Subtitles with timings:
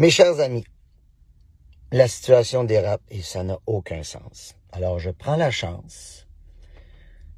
[0.00, 0.64] Mes chers amis,
[1.90, 4.54] la situation dérape et ça n'a aucun sens.
[4.70, 6.28] Alors je prends la chance,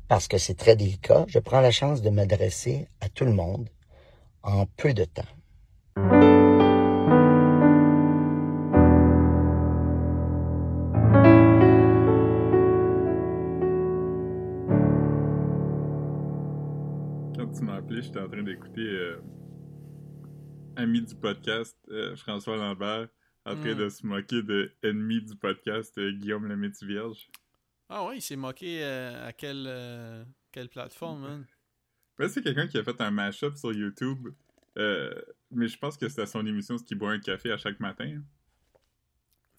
[0.08, 3.70] parce que c'est très délicat, je prends la chance de m'adresser à tout le monde
[4.42, 5.22] en peu de temps.
[17.38, 19.22] Quand tu m'as appelé, j'étais en train d'écouter euh,
[20.80, 23.08] ami du podcast, euh, François Lambert,
[23.44, 23.78] en train Mm.
[23.78, 27.28] de se moquer de ennemi du podcast, euh, Guillaume le Vierge.
[27.88, 31.44] Ah ouais, il s'est moqué euh, à quelle, quelle plateforme?
[32.18, 34.28] Ben, c'est quelqu'un qui a fait un mashup sur YouTube,
[34.76, 37.80] mais je pense que c'est à son émission ce qui boit un café à chaque
[37.80, 38.20] matin.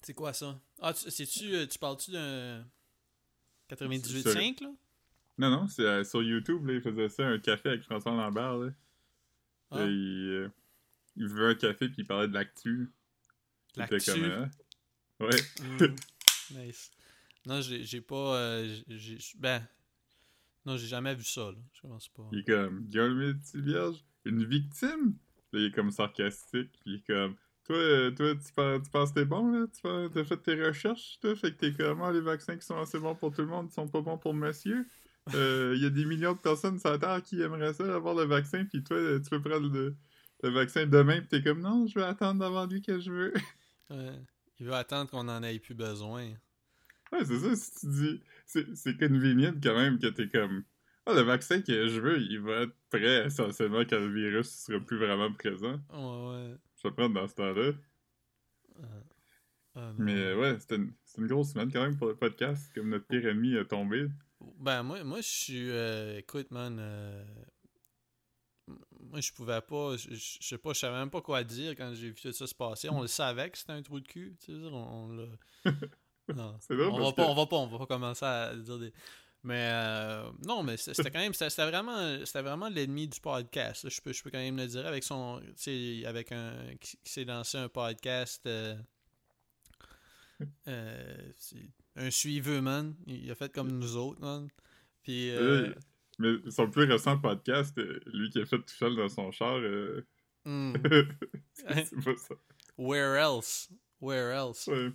[0.01, 0.59] C'est quoi ça?
[0.81, 2.65] Ah, tu, euh, tu parles-tu d'un
[3.69, 4.71] 98.5, là?
[5.37, 8.57] Non, non, c'est euh, sur YouTube, là, il faisait ça, un café avec François Lambert.
[8.57, 8.71] Là.
[9.71, 9.77] Ah.
[9.79, 10.49] Euh,
[11.15, 12.89] il buvait un café puis il parlait de l'actu.
[13.75, 14.11] L'actu.
[14.11, 14.45] comme, euh,
[15.19, 15.39] Ouais.
[15.61, 15.95] Mm.
[16.65, 16.91] nice.
[17.45, 18.35] Non, j'ai, j'ai pas...
[18.37, 19.65] euh, j'ai, ben...
[20.65, 21.57] Non, j'ai jamais vu ça, là.
[21.73, 22.23] Je pense pas.
[22.31, 25.15] Il est comme Guillaume Vierge, une victime?
[25.51, 26.71] Là, il est comme sarcastique.
[26.81, 27.35] Puis il est comme
[27.65, 29.65] Toi, euh, toi tu, penses, tu penses que t'es bon, là?
[29.73, 31.35] Tu penses- t'as fait tes recherches, toi?
[31.35, 33.71] Fait que t'es comme Ah, les vaccins qui sont assez bons pour tout le monde
[33.71, 34.85] sont pas bons pour monsieur.
[35.33, 38.13] Euh, Il y a des millions de personnes sur la Terre qui aimeraient ça, avoir
[38.15, 38.65] le vaccin.
[38.65, 39.95] Puis toi, tu veux prendre le,
[40.43, 41.19] le vaccin demain.
[41.19, 43.33] Puis t'es comme Non, je vais attendre d'avoir lui que je veux.
[43.89, 44.19] Ouais.
[44.59, 46.29] Il veut attendre qu'on en ait plus besoin.
[47.11, 48.21] Ouais, c'est ça, si tu dis.
[48.45, 50.63] C'est convenient quand même que t'es comme.
[51.05, 54.79] Ah, le vaccin que je veux, il va être prêt essentiellement quand le virus sera
[54.79, 55.77] plus vraiment présent.
[55.91, 56.55] Ouais, ouais.
[56.81, 57.71] Je vais prendre dans ce temps-là.
[59.75, 59.93] Ah, non.
[59.97, 62.71] Mais euh, ouais, c'était une, une grosse semaine quand même pour le podcast.
[62.73, 64.07] Comme notre pire ennemi a tombé.
[64.59, 65.69] Ben, moi, moi je suis.
[65.69, 66.77] euh, écoute, man.
[66.79, 67.23] euh,
[69.11, 69.97] moi, je pouvais pas.
[69.97, 72.31] Je je- je sais pas, je savais même pas quoi dire quand j'ai vu tout
[72.31, 72.89] ça se passer.
[72.89, 74.35] On le savait que c'était un trou de cul.
[74.43, 75.29] Tu sais, on, on.
[76.35, 76.57] Non.
[76.69, 78.93] Drôle on va pas, que- on va pas, on va pas commencer à dire des.
[79.43, 83.83] Mais euh, non, mais c'était quand même, c'était vraiment, c'était vraiment l'ennemi du podcast.
[83.83, 83.89] là.
[83.89, 85.41] Je peux, je peux quand même le dire avec son,
[86.05, 88.75] avec un, qui, qui s'est lancé un podcast, euh,
[90.67, 91.31] euh,
[91.95, 92.95] un suiveux man.
[93.07, 94.47] Il a fait comme nous autres man.
[95.03, 95.73] Puis Euh,
[96.21, 99.55] Mais son plus récent podcast, euh, lui qui a fait tout seul dans son char,
[99.57, 100.05] euh,
[100.45, 100.73] hmm,
[101.53, 102.35] c'est pas ça.
[102.77, 104.67] where else, where else?
[104.67, 104.91] Ouais,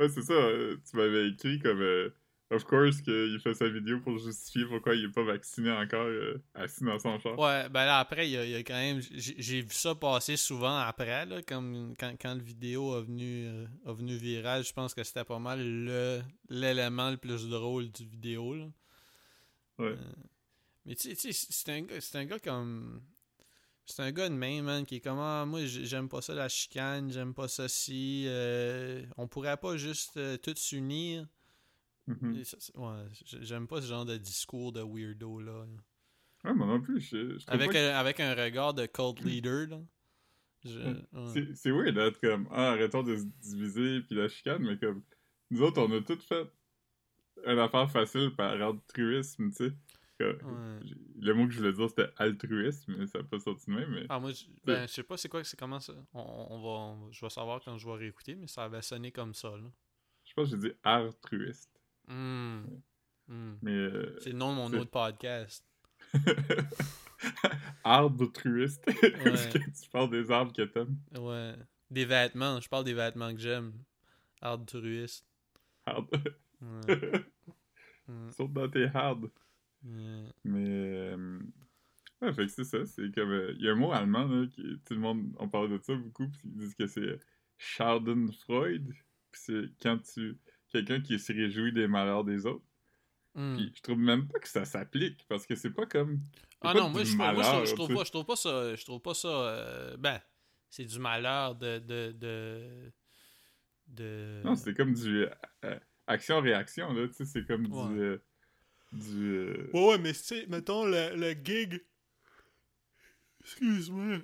[0.00, 0.32] ouais c'est ça.
[0.34, 1.80] euh, tu m'avais écrit comme.
[1.80, 2.10] euh,
[2.50, 6.40] of course, qu'il fait sa vidéo pour justifier pourquoi il est pas vacciné encore euh,
[6.54, 7.36] assis dans son char.
[7.38, 9.00] Ouais, ben là, après, il y a, il y a quand même.
[9.00, 13.46] J'ai j'ai vu ça passer souvent après, là, comme quand, quand le vidéo a venu,
[13.48, 14.62] euh, a venu viral.
[14.62, 18.54] Je pense que c'était pas mal le l'élément le plus drôle du vidéo.
[18.54, 18.66] Là.
[19.78, 19.96] Ouais.
[20.86, 23.02] Mais tu sais- c'est un, gars- un gars comme.
[23.86, 26.34] C'est un gars de même, man, qui est comme Ah, moi, j'ai- j'aime pas ça
[26.34, 28.24] la chicane, j'aime pas ça si.
[28.26, 31.26] euh, on pourrait pas juste euh, tous s'unir.
[32.06, 32.42] Mhm.
[32.44, 33.04] C'est- Ouais,
[33.42, 35.66] j'aime pas ce genre de discours de weirdo, là.
[36.44, 37.00] Ouais, moi non plus.
[37.00, 39.80] Je, je Avec que- un, avec un regard de cult leader, là.
[40.64, 40.96] Je, ouais.
[41.32, 45.02] C'est- C'est weird d'être comme Ah, arrêtons de se diviser puis la chicane, mais comme
[45.50, 46.46] nous autres, on a tout fait
[47.46, 49.72] une affaire facile par altruisme, tu sais.
[50.20, 50.36] Ouais.
[51.20, 53.90] Le mot que je voulais dire c'était altruisme, mais ça n'a pas sorti de même.
[53.90, 54.06] Mais...
[54.08, 55.92] Ah, moi, je, ben, je sais pas c'est quoi, c'est comment ça.
[56.12, 59.10] On, on va, on- je vais savoir quand je vais réécouter, mais ça avait sonné
[59.10, 59.70] comme ça, là.
[60.24, 61.70] Je pense que j'ai dit altruiste.
[62.06, 62.62] Hmm.
[63.28, 63.54] Hmm.
[63.62, 63.72] Mais.
[63.72, 65.64] euh, C'est le nom de mon autre podcast.
[67.84, 68.86] Arbetruiste.
[68.88, 70.96] Est-ce que tu parles des arbres que t'aimes?
[71.18, 71.54] Ouais.
[71.90, 73.72] Des vêtements, je parle des vêtements que j'aime.
[74.40, 75.26] Hard touriste.
[75.86, 76.06] Hard.
[76.60, 77.24] Ouais.
[78.06, 78.30] Hmm.
[78.32, 79.30] Saute dans tes hard.
[79.84, 80.60] Mais.
[81.14, 81.38] euh,
[82.22, 82.86] Ouais, fait que c'est ça.
[82.86, 83.30] C'est comme.
[83.30, 84.62] euh, Il y a un mot allemand, là, qui.
[84.86, 85.34] Tout le monde.
[85.38, 87.18] On parle de ça beaucoup, puis ils disent que c'est
[87.58, 88.88] Schadenfreude.
[89.30, 90.38] Puis c'est quand tu.
[90.70, 92.64] Quelqu'un qui se réjouit des malheurs des autres.
[93.34, 93.56] Hmm.
[93.56, 96.20] Puis je trouve même pas que ça s'applique, parce que c'est pas comme.
[96.60, 97.32] Ah pas non, moi, je, moi,
[97.74, 98.74] trouve pas, je trouve pas ça.
[98.74, 99.28] Je trouve pas ça.
[99.28, 100.20] euh, ben,
[100.70, 101.78] c'est du malheur de.
[101.80, 102.92] de, de,
[103.88, 104.40] de...
[104.44, 105.26] Non, c'est comme du.
[105.64, 107.06] euh, Action-réaction, là.
[107.08, 107.88] Tu sais, c'est comme Ouais.
[108.16, 108.18] du.
[108.94, 109.34] Du.
[109.36, 111.80] euh, Ouais, ouais, mais tu sais, mettons le, le gig.
[113.42, 114.18] Excuse-moi.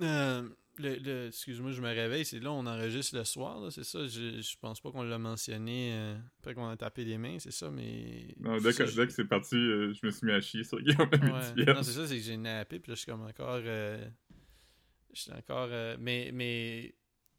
[0.00, 0.48] Euh,
[0.78, 2.24] le, le- excuse-moi, je me réveille.
[2.24, 4.06] C'est là, on enregistre le soir, c'est ça.
[4.06, 7.52] Je, je pense pas qu'on l'a mentionné euh, après qu'on a tapé des mains, c'est
[7.52, 8.34] ça, mais.
[8.40, 10.80] Non, dès que, c'est- dès que c'est parti, je me suis mis à chier sur
[10.80, 11.64] Guillaume Ouais.
[11.74, 13.60] Non, c'est ça, c'est que j'ai nappé, puis là, je suis comme encore.
[13.60, 14.08] Je
[15.12, 15.68] suis encore.
[16.00, 16.94] mais, mais.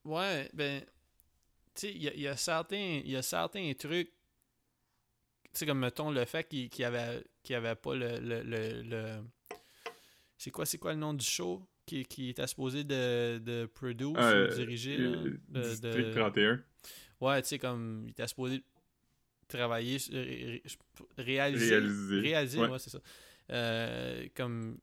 [0.05, 0.81] Ouais, ben.
[1.73, 2.27] Tu sais, il y y
[3.17, 4.13] a certains trucs.
[5.55, 8.19] Tu sais, comme mettons le fait qu'il qu'il y avait, avait pas le.
[8.19, 9.23] le, le, le-
[10.37, 14.17] C'est quoi, quoi le nom du show qui, qui était supposé de, de produire ou
[14.17, 14.97] euh, diriger.
[14.99, 16.63] euh, là, de- District de- 31.
[17.21, 18.61] Ouais, tu sais, comme il était supposé
[19.47, 20.61] travailler, ré-
[21.17, 21.69] réaliser.
[21.69, 22.19] Réaliser.
[22.19, 22.67] Réaliser, Ouais.
[22.67, 22.99] ouais, c'est ça.
[23.51, 24.77] Euh, comme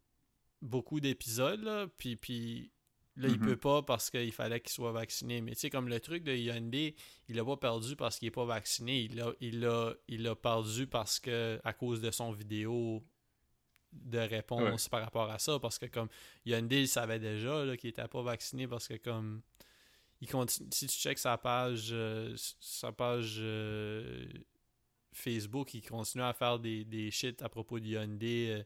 [0.63, 2.71] beaucoup d'épisodes, là, puis, puis
[3.17, 3.47] là, il Mhm.
[3.47, 5.41] peut pas parce qu'il fallait qu'il soit vacciné.
[5.43, 6.95] Mais tu sais, comme le truc de Hyundai,
[7.29, 9.03] il l'a pas perdu parce qu'il est pas vacciné.
[9.03, 9.69] Il l'a il
[10.09, 13.03] il perdu parce que, à cause de son vidéo
[13.93, 15.59] de réponse par rapport à ça.
[15.59, 16.09] Parce que, comme
[16.47, 19.43] Hyundai, il savait déjà qu'il était pas vacciné parce que, comme
[20.23, 24.27] il continue, si tu checkes sa page, euh, sa page euh,
[25.13, 28.63] Facebook, il continue à faire des, des shit à propos de Hyundai euh,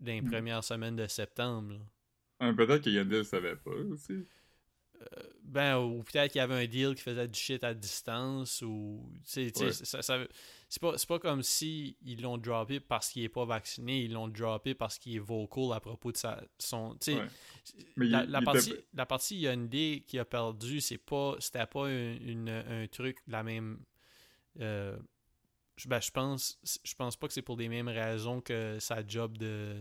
[0.00, 0.30] dans les Mm.
[0.30, 1.72] premières semaines de septembre.
[1.72, 1.78] là.
[2.38, 4.24] Ah, Peut-être que Yandel ne savait pas aussi.
[5.42, 9.08] Ben, ou peut-être qu'il y avait un deal qui faisait du shit à distance, ou.
[9.24, 9.72] tu sais, tu sais, Ouais.
[9.72, 10.24] ça- ça-
[10.68, 14.12] c'est pas, c'est pas comme si ils l'ont droppé parce qu'il est pas vacciné, ils
[14.12, 16.96] l'ont droppé parce qu'il est vocal à propos de sa, son.
[17.06, 17.26] Ouais.
[17.96, 21.36] Mais la, il- la il partie, était- la partie Hyundai qui a perdu, c'est pas,
[21.38, 23.78] c'était pas un, une- un truc de la même.
[24.60, 24.96] euh,
[25.86, 29.36] ben, je pense, je pense pas que c'est pour les mêmes raisons que sa job
[29.36, 29.76] de,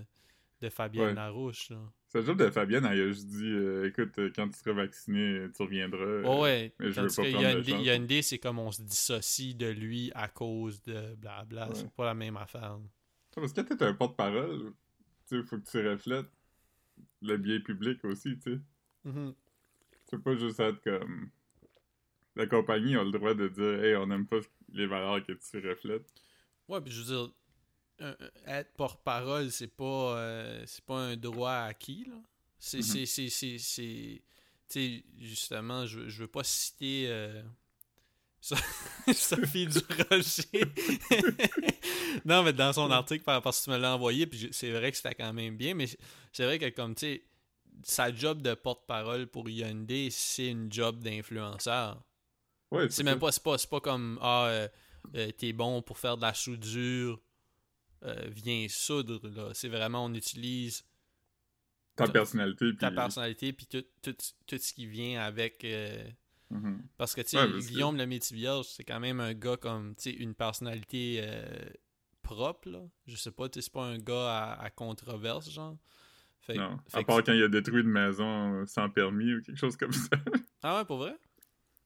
[0.62, 1.14] de Fabienne Ouais.
[1.14, 1.70] Larouche.
[1.70, 1.78] Là.
[2.08, 4.74] C'est le job de Fabienne, elle a juste dit euh, écoute, euh, quand tu seras
[4.74, 6.00] vacciné, tu reviendras.
[6.00, 7.86] euh, Ouais, mais je veux pas de Hyundai, chance.
[7.86, 11.68] Hyundai, c'est comme on se dissocie de lui à cause de blabla.
[11.68, 11.76] Ouais.
[11.76, 12.80] C'est pas la même affaire.
[13.34, 14.72] Parce que quand t'es un porte-parole,
[15.28, 16.30] tu sais, faut que tu reflètes
[17.22, 18.60] le bien public aussi, tu sais.
[19.04, 19.34] Mhm.
[20.06, 21.30] C'est pas juste être comme.
[22.38, 24.40] La compagnie a le droit de dire, hey, on n'aime pas
[24.74, 26.06] les valeurs que tu reflètes.
[26.68, 27.34] Ouais, puis je veux dire,
[28.00, 28.16] un-
[28.48, 32.16] être porte-parole, c'est pas, euh, c'est pas un droit acquis, là.
[32.60, 32.84] C'est, Mhm.
[32.84, 34.22] c'est, c'est, c'est, c'est-
[34.68, 37.42] tu sais, justement, je, je veux pas citer euh,
[38.42, 38.56] So-
[39.14, 40.44] Sophie Durocher.
[42.26, 44.92] non, mais dans son article, par- parce que tu me l'as envoyé, puis c'est vrai
[44.92, 45.88] que c'était quand même bien, mais
[46.32, 47.24] c'est vrai que comme, tu sais,
[47.84, 52.02] sa job de porte-parole pour Hyundai, c'est une job d'influenceur.
[52.72, 54.68] Ouais, C'est même pas, c'est pas, pas comme Ah, euh,
[55.16, 57.20] euh, t'es bon pour faire de la soudure,
[58.04, 59.28] euh, viens soudre.
[59.30, 59.50] Là.
[59.54, 60.84] C'est vraiment, on utilise
[61.96, 62.70] Ta personnalité.
[62.70, 62.78] Puis...
[62.78, 64.16] ta personnalité puis tout, tout,
[64.48, 65.64] tout ce qui vient avec.
[65.64, 66.04] euh,
[66.52, 66.84] Mhm.
[66.98, 69.58] Parce que, tu sais, Ouais, parce que- Guillaume le Métis-Vierge, c'est quand même un gars
[69.58, 71.44] comme, tu sais, une personnalité euh,
[72.22, 72.82] propre, là.
[73.08, 75.76] Je sais pas, tu sais, c'est pas un gars à, à controverse, genre.
[76.42, 79.58] Fait, Non, fait à part quand il a détruit une maison sans permis ou quelque
[79.58, 80.16] chose comme ça.
[80.62, 81.18] Ah ouais, pour vrai?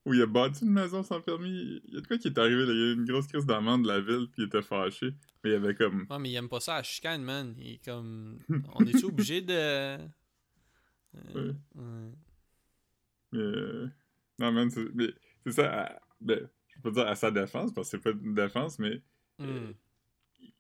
[0.10, 1.82] Ou il a bâti une maison sans permis.
[1.88, 2.74] Il y a de quoi qui est arrivé, là?
[2.74, 5.14] Il y a eu une grosse crise d'amende de la ville, puis il était fâché.
[5.44, 6.08] Mais il y avait comme...
[6.10, 7.54] Ouais, mais il aime pas ça à chicane, man.
[7.60, 8.40] Il est comme...
[8.76, 9.54] On est obligé de...
[9.54, 9.98] euh,
[11.36, 11.54] Ouais.
[11.76, 12.12] ouais.
[13.32, 13.88] Mais, euh,
[14.40, 15.14] Non, man, c'est mais
[15.52, 15.84] ça.
[15.84, 18.80] à- Ben, je peux pas dire à sa défense, parce que c'est pas une défense,
[18.80, 19.02] mais
[19.38, 19.72] Hmm.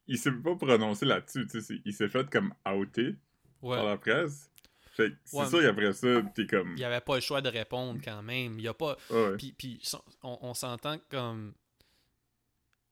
[0.07, 1.45] il s'est pas prononcé là-dessus.
[1.47, 3.15] tu sais, Il s'est fait comme outer
[3.61, 3.75] Ouais.
[3.75, 4.48] par la presse.
[5.03, 6.69] Fait c'est Ouais, sûr qu'après ça, t'es comme.
[6.71, 8.59] Il n'y avait pas le choix de répondre quand même.
[8.59, 8.97] Il y a pas.
[9.09, 9.37] Ouais.
[9.37, 11.53] Puis, puis son- on, on s'entend comme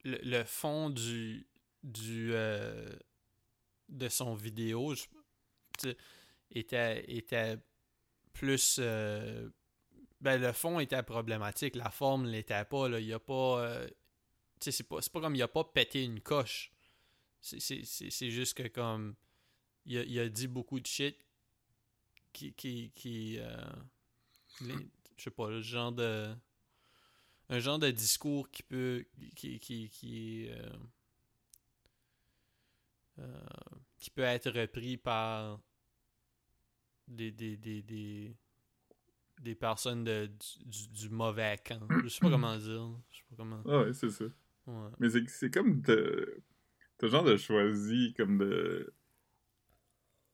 [0.03, 1.45] le, le fond du
[1.83, 2.89] du euh,
[3.89, 5.89] de son vidéo je-
[6.51, 7.57] était était
[8.33, 9.49] plus euh,
[10.21, 12.99] ben le fond était problématique, la forme l'était pas là.
[12.99, 13.93] Il y a pas euh, tu
[14.65, 16.71] sais c'est pas c'est pas comme il a pas pété une coche.
[17.41, 19.15] C'est juste que comme
[19.85, 21.15] il a, il a dit beaucoup de shit
[22.37, 23.57] qui qui qui euh,
[24.61, 24.75] les-
[25.17, 26.33] je sais pas, le genre de.
[27.49, 29.05] Un genre de discours qui peut.
[29.35, 30.69] qui, qui, qui, euh,
[33.19, 33.45] euh,
[33.97, 35.59] qui peut être repris par
[37.07, 37.31] des.
[37.31, 38.35] des, des, des,
[39.41, 40.29] des personnes de,
[40.65, 41.79] du, mauvais camp.
[42.03, 42.89] Je sais pas comment dire.
[43.11, 43.63] Je sais pas comment.
[43.65, 44.25] Ah ouais, c'est ça.
[44.67, 44.89] Ouais.
[44.99, 46.41] Mais c'est c'est comme de.
[46.97, 48.93] T'as genre de choisi comme de.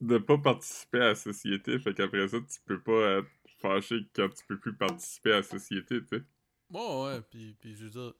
[0.08, 3.28] De pas participer à la société, fait qu'après ça, tu peux pas être
[3.60, 6.24] fâché quand tu peux plus participer à la société, tu sais.
[6.70, 8.14] Ouais, ouais, puis, puis je veux dire,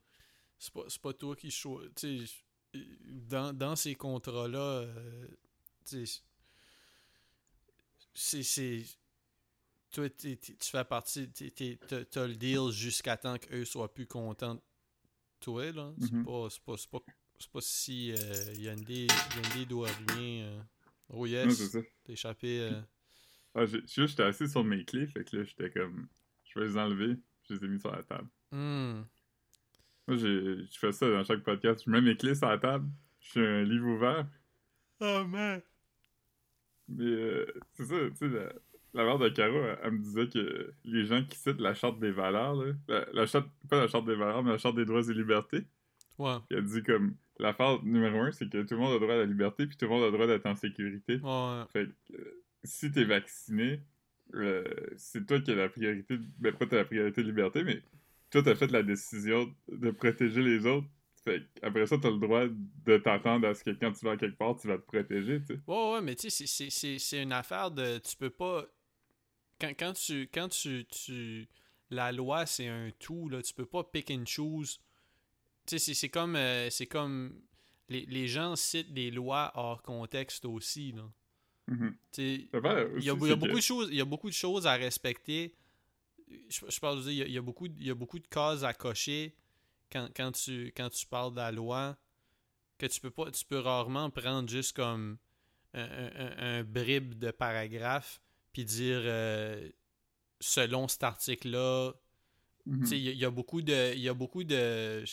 [0.58, 2.44] c'est pas, pas toi qui choisis.
[3.30, 5.28] Dans, dans ces contrats-là, euh,
[5.86, 6.06] tu
[8.14, 8.84] c'est.
[9.92, 11.30] toi, t'es- tu fais partie.
[11.30, 14.62] T'as le deal jusqu'à temps qu'eux soient plus contents de
[15.40, 15.94] toi, là.
[16.00, 16.26] C'est Mhm.
[16.26, 17.00] pas, c'est pas, pas,
[17.52, 19.08] pas si euh, Hyundai
[19.68, 20.46] doit rien.
[20.46, 20.62] euh.
[21.10, 21.80] Oh Ouais, yes, ça.
[22.06, 22.60] t'as échappé.
[22.62, 22.82] euh.
[23.56, 26.08] Ah, j'étais assis sur mes clés, fait que là, j'étais comme.
[26.46, 27.16] Je vais les enlever,
[27.48, 28.28] je les ai mis sur la table.
[28.52, 29.02] Hmm.
[30.08, 31.84] Moi, j'ai- je fais ça dans chaque podcast.
[31.86, 32.88] Je mets mes clés sur la table,
[33.20, 34.28] je suis un livre ouvert.
[35.02, 35.62] Oh man!
[36.90, 38.52] Mais euh, c'est ça, tu sais, la,
[38.94, 42.00] la mère de Caro, elle, elle me disait que les gens qui citent la charte
[42.00, 44.86] des valeurs, là, la, la charte, pas la charte des valeurs, mais la charte des
[44.86, 45.66] droits et libertés,
[46.20, 49.18] Ouais, elle dit comme l'affaire numéro un, c'est que tout le monde a droit à
[49.18, 51.20] la liberté, puis tout le monde a droit d'être en sécurité.
[51.22, 51.64] ouais.
[51.72, 53.82] Fait que, euh, si t'es vacciné,
[54.36, 54.64] euh,
[54.98, 57.82] c'est toi qui as la priorité, ben pas t'as la priorité de liberté, mais
[58.30, 60.88] toi t'as fait la décision de protéger les autres.
[61.24, 64.38] Fait après ça, t'as le droit de t'attendre à ce que quand tu vas quelque
[64.38, 65.60] part, tu vas te protéger, tu sais.
[65.68, 67.98] Ouais, ouais, mais tu sais, c'est une affaire de.
[68.00, 68.66] Tu peux pas.
[69.60, 70.30] Quand, quand tu.
[70.34, 71.48] Quand tu, tu
[71.90, 73.42] la loi, c'est un tout, là.
[73.42, 74.80] Tu peux pas pick and choose.
[75.66, 76.36] Tu sais, c'est comme.
[76.36, 77.40] euh, c'est comme.
[77.90, 81.04] Les, les gens citent des lois hors contexte aussi, là.
[83.02, 84.30] Il y a, aussi, il y a c'est beaucoup de choses il y a beaucoup
[84.30, 85.56] de choses à respecter
[86.50, 87.90] je, je parle de dire, il y a, il y a beaucoup de- il y
[87.90, 89.34] a beaucoup de cases à cocher
[89.92, 91.98] quand, quand tu quand tu parles de la loi
[92.78, 95.18] que tu peux pas tu peux rarement prendre juste comme
[95.74, 99.70] un, un- un- bribe de paragraphe puis dire euh,
[100.42, 101.94] selon cet article là
[102.66, 102.86] Mhm.
[102.92, 103.94] il y, a- il y a beaucoup de.
[103.94, 105.04] Il y a beaucoup de.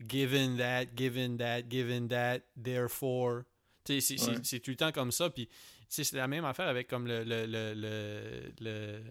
[0.00, 3.44] Given that, given that, given that, therefore.
[3.84, 4.60] C'est- Ouais.
[4.60, 5.30] tout le temps comme ça.
[5.30, 5.48] Puis,
[5.88, 7.24] c'est la même affaire avec comme le.
[7.24, 9.02] le, le, le, le,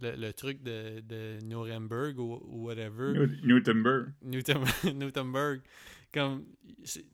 [0.00, 3.12] le- le truc de, de Nuremberg ou, ou whatever.
[4.22, 4.64] Newton,
[4.94, 5.60] Newtonberg.
[6.12, 6.44] Comme,
[6.84, 7.06] c'est-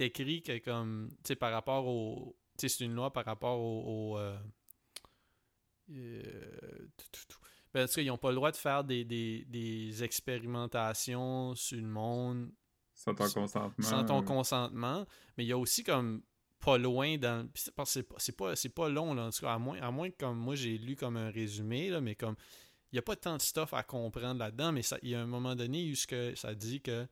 [0.00, 2.34] écrit que, comme, tu sais, par rapport au.
[2.56, 4.14] C'est une loi par rapport au.
[4.14, 4.36] au, euh,
[5.92, 6.88] euh,
[7.74, 7.78] tout, tout, tout.
[7.78, 11.54] Ben, en tout cas, ils n'ont pas le droit de faire des, des, des expérimentations
[11.54, 12.50] sur le monde
[12.94, 13.86] Sans ton consentement.
[13.86, 15.06] sans ton euh, consentement.
[15.36, 16.22] Mais il y a aussi comme
[16.60, 17.48] pas loin dans.
[17.54, 19.90] c'est- parce que c'est pas- pas, pas long, là, en tout cas, à moins, à
[19.90, 22.36] moins que comme moi j'ai lu comme un résumé, là, mais comme
[22.92, 25.26] il n'y a pas tant de stuff à comprendre là-dedans, mais il y a un
[25.26, 27.06] moment donné où ce que ça dit que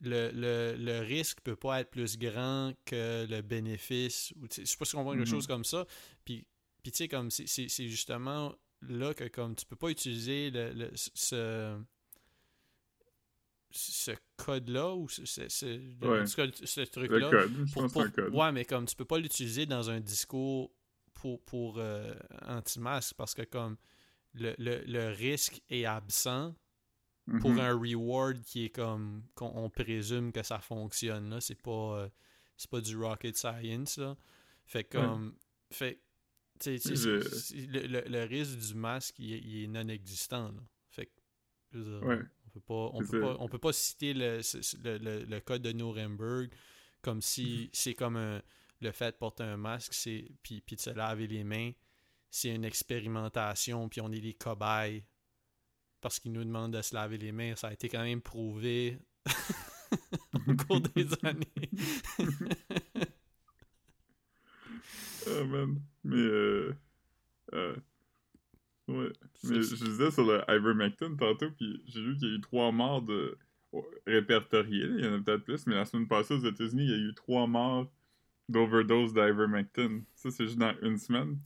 [0.00, 4.34] le, le, le risque peut pas être plus grand que le bénéfice.
[4.36, 5.34] Ou, je sais pas si on voit quelque Mhm.
[5.34, 5.86] chose comme ça.
[6.24, 6.44] Puis,
[6.82, 7.46] puis tu sais, comme c'est
[7.88, 8.52] justement
[8.82, 11.78] là que comme tu peux pas utiliser le, le- ce
[13.70, 16.26] ce code-là ou ce, ce, ce- Ouais.
[16.26, 17.30] ce truc-là
[17.72, 18.34] pour- pour-.
[18.34, 20.72] Ouais, mais comme tu peux pas l'utiliser dans un discours
[21.12, 22.14] pour, pour euh,
[22.46, 23.76] anti-masque parce que comme
[24.34, 26.54] le, le, le risque est absent
[27.40, 27.58] pour Mhm.
[27.60, 32.08] un reward qui est comme qu'on on présume que ça fonctionne là, c'est pas euh,
[32.56, 34.16] c'est pas du rocket science là.
[34.64, 35.34] Fait comme
[35.72, 36.00] fait
[36.64, 40.60] Je- le, le- le risque du masque il, est- il est non existant là.
[40.90, 41.12] Fait que
[41.72, 42.18] je veux dire, Ouais.
[42.46, 44.40] on peut pas on peut pas on peut pas citer le,
[44.84, 46.50] le, le- le code de Nuremberg
[47.02, 47.22] comme Mhm.
[47.22, 48.42] si c'est comme un
[48.80, 51.72] le fait de porter un masque c'est puis, puis de se laver les mains
[52.30, 55.04] c'est une expérimentation puis on est des cobayes
[56.00, 58.98] parce qu'ils nous demandent de se laver les mains ça a été quand même prouvé
[60.46, 61.70] au cours des années
[65.44, 65.80] Man.
[66.04, 66.72] Mais, euh...
[67.54, 67.76] euh,
[68.88, 69.10] Ouais.
[69.42, 72.70] Mais je disais sur le ivermectin tantôt, puis j'ai vu qu'il y a eu trois
[72.70, 73.36] morts de...
[74.06, 74.84] répertoriés.
[74.84, 76.98] Il y en a peut-être plus, mais la semaine passée aux États-Unis, il y a
[76.98, 77.90] eu trois morts
[78.48, 80.02] d'overdose d'ivermectin.
[80.14, 81.38] Ça, c'est juste dans une semaine.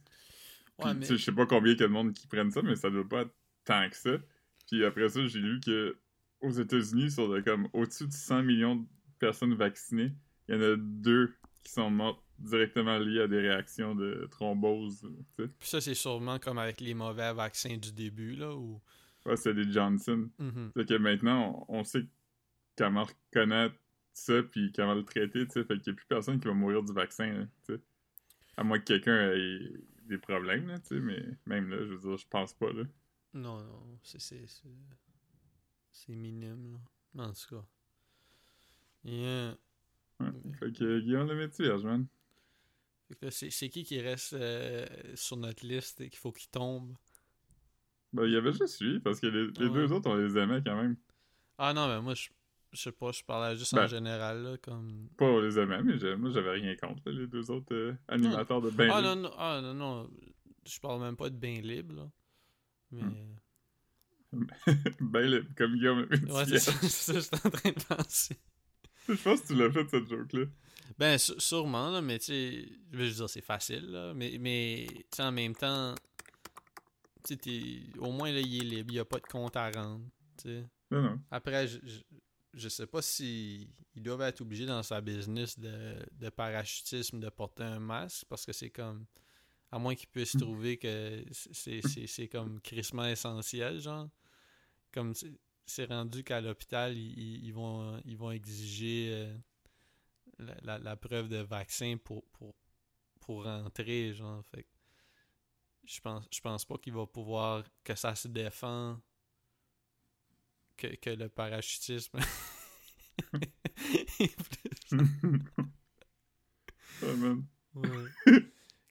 [0.78, 2.76] Ouais, mais- je sais pas combien il y a de monde qui prennent ça, mais
[2.76, 4.18] ça doit pas être tant que ça.
[4.66, 5.97] Puis après ça, j'ai lu que
[6.42, 8.87] aux États-Unis, sur le, comme au-dessus de 100 millions de
[9.18, 10.12] personnes vaccinées,
[10.49, 15.00] il y en a deux qui sont mortes directement liées à des réactions de thrombose.
[15.00, 15.49] tu sais.
[15.59, 18.80] Puis ça c'est sûrement comme avec les mauvais vaccins du début là où
[19.26, 20.30] Ouais, c'est des Johnson.
[20.38, 20.70] Mhm.
[20.73, 22.06] Fait que maintenant, on, on sait
[22.78, 23.75] comment reconnaître
[24.14, 25.64] ça puis comment le traiter, tu sais.
[25.64, 27.80] Fait qu'il y a plus personne qui va mourir du vaccin, tu sais.
[28.56, 29.59] À moins que quelqu'un ait
[30.06, 32.85] des problèmes, là, tu sais, mais même là, je veux dire, je pense pas, là.
[33.35, 34.68] non non c'est c'est c'est
[35.92, 36.78] c'est minime
[37.14, 37.64] là en tout cas
[39.04, 39.56] Yeah.
[40.20, 40.26] Ouais.
[40.59, 42.06] Fait que euh, Guillaume le métier, man.
[43.31, 46.95] C'est qui qui reste euh, sur notre liste et qu'il faut qu'il tombe?
[48.12, 49.75] Ben, il y avait juste lui, parce que les, les Ouais.
[49.75, 50.97] deux autres, on les aimait quand même.
[51.59, 52.29] Ah non, mais moi, je,
[52.73, 53.85] je sais pas, je parlais juste Ben.
[53.85, 55.09] en général, là, comme...
[55.17, 58.61] Pas on les aimait, mais moi, j'avais rien contre, là, les deux autres euh, animateurs
[58.62, 59.14] de Ben ah Libre.
[59.14, 60.11] non, non, ah non, non,
[60.67, 62.11] je parle même pas de bain libre, là.
[62.93, 63.02] Mais...
[63.02, 63.37] Hmm.
[65.00, 68.37] Ben Libre, comme Guillaume Ouais, c'est ça, c'est ça que j'étais en train de penser.
[69.09, 70.45] Je pense que tu l'as fait, cette joke-là.
[70.99, 74.87] Ben, sû- sûrement, là, mais tu sais, je veux dire, c'est facile, là, mais, mais
[74.88, 75.95] tu sais, en même temps,
[77.25, 79.71] tu sais, au moins, là, il est libre, il n'y a pas de compte à
[79.71, 80.04] rendre,
[80.37, 80.64] tu sais.
[81.30, 81.99] Après, je, je,
[82.54, 87.28] je sais pas si ils doivent être obligés dans sa business de, de parachutisme de
[87.28, 89.07] porter un masque parce que c'est comme
[89.71, 94.09] à moins qu'ils puissent trouver que c'est comme crissement essentiel, genre.
[94.92, 95.14] Comme
[95.71, 99.37] c'est- rendu qu'à l'hôpital, ils, vont ils vont exiger euh,
[100.39, 102.55] la, la- la preuve de vaccin pour, pour,
[103.21, 104.45] pour rentrer, genre.
[104.47, 104.67] Fait
[105.85, 108.99] je pense je pense pas qu'il va pouvoir que ça se défend
[110.77, 112.19] que, que le parachutisme.
[117.75, 118.43] ouais.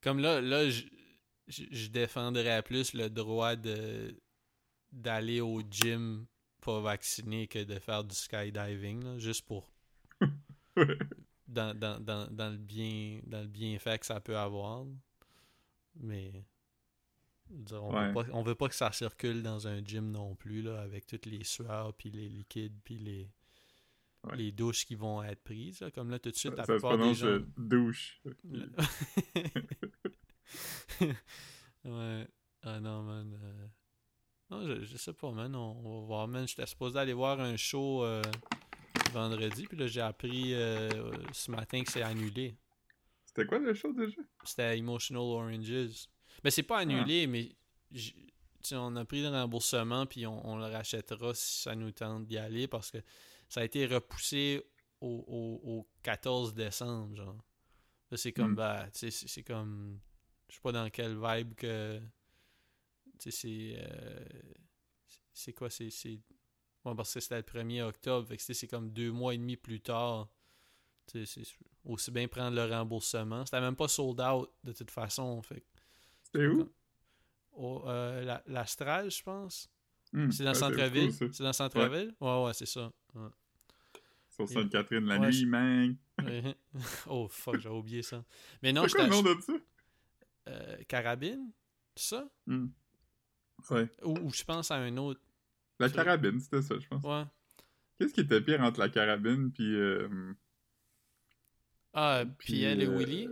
[0.01, 0.83] Comme là, là, je,
[1.47, 4.15] je, je défendrais plus le droit de
[4.91, 6.25] d'aller au gym
[6.61, 9.71] pas vacciné que de faire du skydiving, là, juste pour
[11.47, 14.85] dans, dans, dans, dans le bien dans le bienfait que ça peut avoir.
[15.95, 16.45] Mais
[17.49, 18.07] dire, on, Ouais.
[18.07, 21.05] veut pas, on veut pas que ça circule dans un gym non plus, là, avec
[21.07, 23.29] toutes les sueurs, puis les liquides, puis les,
[24.25, 24.35] Ouais.
[24.35, 25.79] les douches qui vont être prises.
[25.79, 25.91] là.
[25.91, 27.27] Comme là, tout de suite, Ça la se plupart des prononce gens...
[27.27, 28.21] euh, douche.
[31.85, 32.27] ouais.
[32.63, 33.39] Ah non, man.
[33.41, 33.67] euh,
[34.49, 35.55] Non, je, je sais pas, man.
[35.55, 36.47] On, va voir, man.
[36.47, 38.21] J'étais supposé aller voir un show euh,
[39.11, 40.89] vendredi, puis là, j'ai appris euh,
[41.33, 42.55] ce matin que c'est annulé.
[43.25, 44.21] C'était quoi le show déjà?
[44.43, 46.07] C'était Emotional Oranges.
[46.43, 47.55] Mais c'est pas annulé, mais
[47.93, 48.11] tu
[48.63, 52.25] sais, on a pris le remboursement, puis on, on le rachètera si ça nous tente
[52.25, 52.97] d'y aller, parce que
[53.47, 54.63] ça a été repoussé
[55.01, 57.37] au, au, au 14 décembre, genre.
[58.11, 58.55] Là, c'est comme, Hmm.
[58.55, 59.99] bah, tu sais, c'est comme,
[60.49, 62.01] je sais pas dans quelle vibe que,
[63.19, 64.25] c'est, euh,
[65.33, 65.89] c'est- quoi, c'est,
[66.85, 69.57] ouais, parce que c'était le 1er octobre, fait que c'est comme deux mois et demi
[69.57, 70.29] plus tard.
[71.07, 71.25] C'est
[71.85, 73.45] aussi bien prendre le remboursement.
[73.45, 75.63] C'était même pas sold out de toute façon, fait
[76.23, 76.71] C'était où?
[77.53, 79.69] au, euh, la, l'Astral, je pense.
[80.13, 81.11] Hmm, C'est dans le centre-ville.
[81.11, 82.15] c'est dans le centre-ville?
[82.19, 82.91] Ouais, ouais, c'est ça.
[83.15, 83.29] Ouais.
[84.29, 85.97] Sur Sainte-Catherine la nuit, je- man.
[86.21, 86.55] Ouais.
[87.07, 88.23] oh fuck, j'ai oublié ça.
[88.61, 89.53] Mais non, quoi le nom de ça?
[90.47, 91.51] euh, carabine?
[91.95, 92.29] C'est ça?
[92.45, 92.67] Hmm.
[93.69, 93.89] Ouais.
[94.03, 95.21] Ou, ou je pense à un autre.
[95.79, 97.03] La carabine, c'était ça, je pense.
[97.03, 97.23] Ouais.
[97.97, 99.75] Qu'est-ce qui était pire entre la carabine puis...
[99.75, 100.33] euh,
[101.93, 103.29] Ah, Puis, Piel et euh, Willy?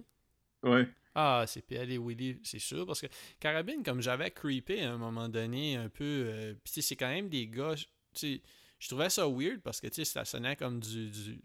[0.64, 0.90] Ouais.
[1.16, 2.86] Ah, c'est Piel et Willy, c'est sûr.
[2.86, 3.08] Parce que
[3.40, 6.04] Carabine, comme j'avais creepé à un moment donné, un peu.
[6.04, 7.76] euh, Puis, tu sais, c'est quand même des gars.
[7.76, 8.42] Tu sais,
[8.80, 11.10] je trouvais ça weird parce que, tu sais, ça sonnait comme du.
[11.10, 11.42] du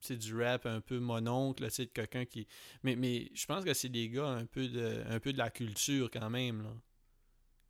[0.00, 2.46] sais, du rap un peu mononcle, tu sais, de quelqu'un qui.
[2.82, 5.50] Mais, mais je pense que c'est des gars un peu de, un peu de la
[5.50, 6.74] culture quand même, là.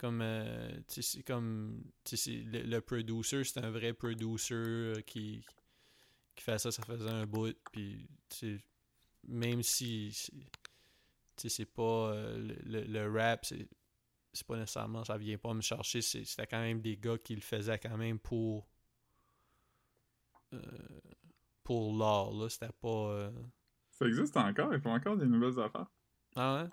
[0.05, 1.83] Comme, euh, tu sais, c'est comme.
[2.05, 5.43] Tu sais, c'est- le, le producer, c'est un vrai producer euh, qui,
[6.35, 7.57] qui fait ça, ça faisait un bout.
[7.73, 8.07] Puis,
[9.27, 10.13] même si.
[10.13, 10.45] c'est- tu
[11.39, 12.11] sais, c'est pas.
[12.13, 12.37] euh,
[12.67, 13.67] le, le- rap, c'est.
[14.35, 15.05] C'est pas nécessairement.
[15.05, 16.03] Ça vient pas me chercher.
[16.03, 18.69] C'était quand même des gars qui le faisaient quand même pour.
[20.53, 20.59] euh,
[21.63, 22.51] pour l'art, là.
[22.51, 23.31] C'était pas.
[23.93, 25.87] Ça existe encore, ils font encore des nouvelles affaires.
[26.37, 26.69] Ah ouais?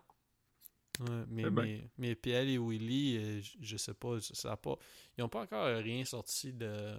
[1.00, 1.64] Ouais, mais, Eh ben.
[1.64, 4.78] mais, mais PL et Willy, euh, je, je sais pas, ça, a pas.
[5.18, 6.96] Ils ont pas encore rien sorti de.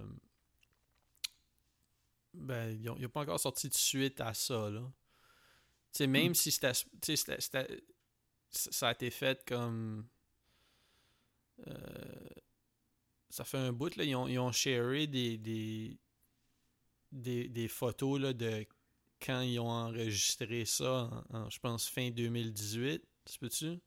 [2.35, 4.81] Ben, ils ont, ils ont pas encore sorti de suite à ça, là.
[5.93, 6.73] Tu sais, même si c'était.
[8.51, 10.07] Ça a été fait comme.
[11.67, 12.29] euh,
[13.31, 14.05] ça fait un bout, là.
[14.05, 15.39] Ils ont, ils ont sharé des.
[15.39, 15.99] des
[17.15, 18.67] des, des photos là, de
[19.21, 23.79] quand ils ont enregistré ça, en, en, je pense fin 2018, tu peux-tu?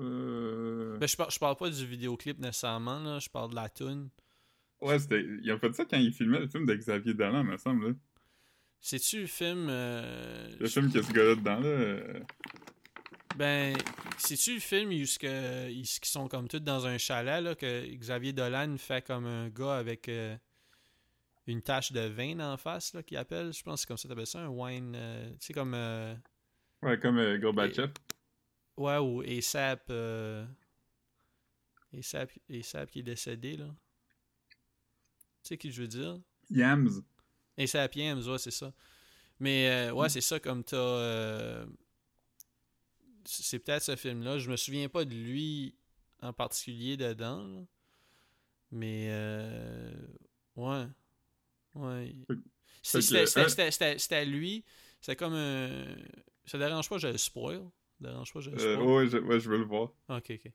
[0.00, 0.96] Euh...
[0.98, 4.08] Ben, je, par, je parle pas du vidéoclip nécessairement, là, je parle de la tune.
[4.80, 5.24] Ouais, c'était...
[5.42, 7.88] Ils ont fait ça quand ils filmaient le film de Xavier Dolan, me semble.
[7.88, 7.94] Là.
[8.80, 9.66] C'est-tu le film...
[9.70, 11.66] euh, Le film qui a ce gars-là dedans, là.
[11.66, 12.20] euh,
[13.36, 13.76] Ben,
[14.18, 17.86] c'est-tu le film où ce que, ils sont comme tous dans un chalet, là, que
[17.94, 20.36] Xavier Dolan fait comme un gars avec euh,
[21.46, 24.08] une tache de vin en face, là, qu'il appelle, je pense que c'est comme ça
[24.08, 25.74] t'appelles ça, un wine, euh, tu sais, comme...
[26.84, 27.90] Ouais, comme euh, Gorbatchev.
[28.76, 29.84] Ouais, ou ASAP.
[29.90, 30.44] Euh...
[31.96, 33.66] ASAP, ASAP qui est décédé, là.
[35.42, 36.18] Tu sais qui je veux dire?
[36.50, 37.02] Yams.
[37.58, 38.72] ASAP Yams, ouais, c'est ça.
[39.40, 40.76] Mais euh, ouais, c'est ça, comme t'as.
[40.76, 41.66] euh,
[43.24, 44.38] C'est peut-être ce film-là.
[44.38, 45.74] Je me souviens pas de lui
[46.20, 47.42] en particulier dedans.
[47.46, 47.60] là.
[48.70, 49.08] Mais.
[49.10, 49.92] Euh...
[50.56, 50.86] Ouais.
[51.74, 52.14] Ouais.
[52.82, 54.64] C'était c'était- c'était- c'était lui.
[55.00, 55.96] C'est comme un.
[56.46, 57.62] Ça dérange pas, je le spoil.
[58.00, 58.86] Ça dérange pas, je le Euh, spoil.
[58.88, 59.90] ouais, je, ouais, je veux le voir.
[60.08, 60.52] Ok, ok.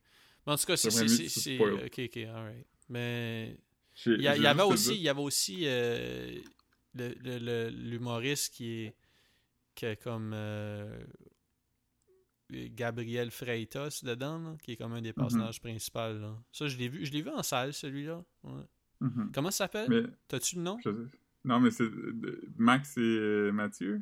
[0.48, 0.92] Mais en tout cas, c'est.
[0.92, 1.60] C'est-.
[1.60, 2.68] Ok, ok, alright.
[2.90, 3.58] Mais.
[4.06, 6.40] Il y, a- j'ai il y avait aussi, il y avait aussi euh,
[6.94, 8.96] le- le- le- l'humoriste qui est,
[9.76, 11.04] qui est comme euh,
[12.52, 15.14] Gabriel Freitas dedans, là, qui est comme un des Mhm.
[15.16, 16.00] personnages principaux.
[16.00, 16.36] là.
[16.52, 18.24] Ça, je l'ai vu, je l'ai vu en salle, celui-là.
[18.44, 18.64] Ouais.
[19.02, 19.32] Mhm.
[19.34, 20.18] Comment ça s'appelle?
[20.28, 20.78] T'as-tu le nom?
[20.84, 20.90] je
[21.44, 24.02] Non, mais c'est euh, Max et Mathieu?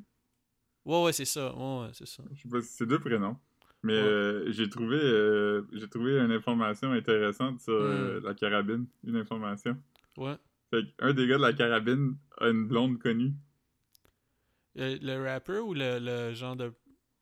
[0.87, 1.53] Ouais, ouais, c'est ça.
[1.55, 2.23] Ouais, ouais, c'est ça.
[2.33, 3.37] Je sais pas si c'est deux prénoms.
[3.83, 3.99] Mais Ouais.
[3.99, 8.25] euh, j'ai trouvé euh, j'ai trouvé une information intéressante sur euh, Hmm.
[8.25, 8.87] la carabine.
[9.03, 9.77] Une information.
[10.17, 10.35] Ouais.
[10.71, 13.33] Fait un des gars de la carabine a une blonde connue.
[14.75, 16.73] Le, le rapper ou le, le genre de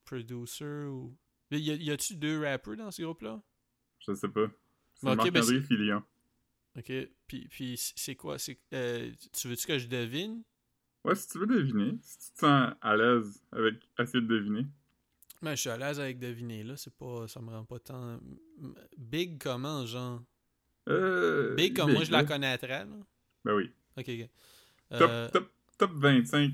[0.06, 1.16] producer ou.
[1.52, 3.42] Mais y a- y a-tu deux rappers dans ce groupe-là?
[4.00, 4.48] Je sais pas.
[4.96, 6.04] C'est Ok, ben Marc-André Filion.
[6.78, 6.92] Ok.
[7.28, 8.38] Puis, puis c'est quoi?
[8.38, 10.44] C'est, euh, tu veux-tu que je devine?
[11.06, 14.66] Ouais, si tu veux deviner, si tu te sens à l'aise avec essayer de deviner.
[15.42, 16.76] Mais je suis à l'aise avec deviner, là.
[16.78, 17.28] C'est pas.
[17.28, 18.20] Ça me rend pas tant.
[18.98, 20.22] Big comment, genre?
[20.90, 22.98] Euh, Big comme moi, je la connaîtrais, là.
[23.44, 23.72] Ben oui.
[23.98, 24.10] Ok,
[24.94, 26.52] Euh, top, top 25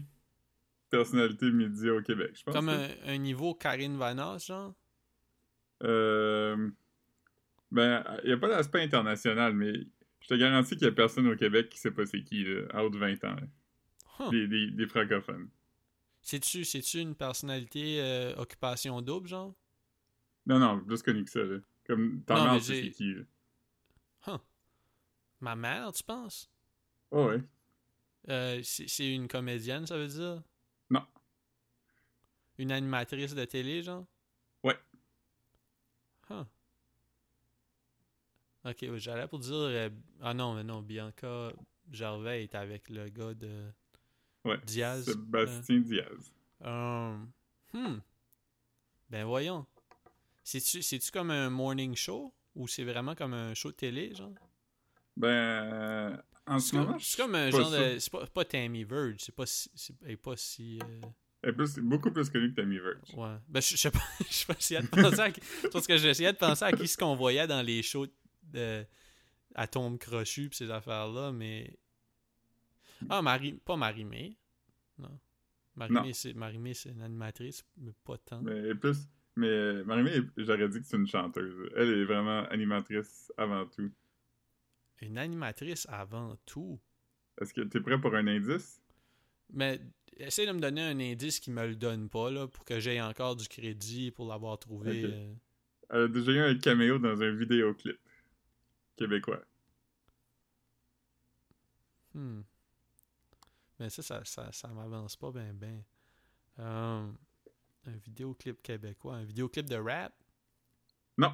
[0.89, 2.53] personnalités médias au Québec, je pense.
[2.53, 4.73] comme un, un niveau Karine Vanasse, genre?
[5.83, 6.69] Euh,
[7.71, 9.73] ben, il n'y a pas d'aspect international, mais
[10.19, 12.63] je te garantis qu'il n'y a personne au Québec qui sait pas c'est qui, là,
[12.73, 13.35] à haut de 20 ans.
[13.35, 13.47] là.
[14.21, 14.29] Huh.
[14.29, 15.49] Des, des, des francophones.
[16.21, 19.55] C'est-tu c'est-tu une personnalité euh, occupation double, genre?
[20.45, 21.57] Non, non, plus connu que ça, là.
[21.87, 23.23] Comme ta mère, tu c'est qui, là.
[24.27, 24.39] Huh.
[25.39, 26.51] Ma mère, tu penses?
[27.09, 27.41] Oh, ouais.
[28.29, 30.43] Euh, c'est c'est une comédienne, ça veut dire?
[30.91, 31.03] Non.
[32.59, 34.05] Une animatrice de télé, genre?
[34.63, 34.77] Ouais.
[36.29, 36.45] Huh.
[38.65, 39.55] Ok, j'allais pour dire.
[39.55, 39.89] euh,
[40.21, 41.51] ah non, mais non, Bianca
[41.89, 43.71] Gervais est avec le gars de
[44.45, 44.57] Ouais.
[44.65, 45.05] Diaz.
[45.05, 46.33] Sébastien Diaz.
[46.63, 47.17] Euh,
[47.73, 47.99] hmm.
[49.09, 49.65] Ben voyons.
[50.43, 54.33] C'est-tu comme un morning show ou c'est vraiment comme un show de télé, genre?
[55.15, 57.99] Ben, euh, en ce C'est comme, moment, c'est comme un genre de.
[57.99, 59.69] C'est pas, pas Tammy Verge, c'est pas si.
[59.75, 60.79] c'est- pas si.
[60.81, 61.01] euh,
[61.43, 63.13] Elle plus- beaucoup plus connue que Tammy Verge.
[63.15, 63.35] Ouais.
[63.47, 63.99] Ben, je je sais pas.
[64.27, 65.29] Je sais pas essayé de penser à.
[65.71, 68.07] Parce que j'essayais de penser à qui ce qu'on voyait dans les shows
[68.43, 68.85] de
[69.55, 71.77] Atome Crochu pis ces affaires-là, mais.
[73.09, 73.53] Ah, Marie.
[73.53, 74.37] Pas Marie-Mé.
[74.97, 75.19] Non.
[75.75, 78.41] Marie-Mé, c'est Marie-Mé, c'est une animatrice, mais pas tant.
[78.41, 79.07] Mais plus.
[79.35, 81.71] Mais euh, Marie-Mé, j'aurais dit que c'est une chanteuse.
[81.75, 83.91] Elle est vraiment animatrice avant tout.
[85.01, 86.79] Une animatrice avant tout?
[87.39, 88.81] Est-ce que t'es prêt pour un indice?
[89.53, 89.81] Mais
[90.17, 93.01] essaye de me donner un indice qui me le donne pas, là, pour que j'aie
[93.01, 95.05] encore du crédit pour l'avoir trouvé.
[95.05, 95.33] Euh.
[95.89, 97.99] Elle a déjà eu un caméo dans un vidéoclip
[98.95, 99.43] québécois.
[102.13, 102.41] Hmm.
[103.81, 105.83] Mais ça, ça, ça, ça m'avance pas ben ben.
[106.59, 107.11] Euh,
[107.87, 110.13] un vidéoclip québécois, un vidéoclip de rap?
[111.17, 111.33] Non!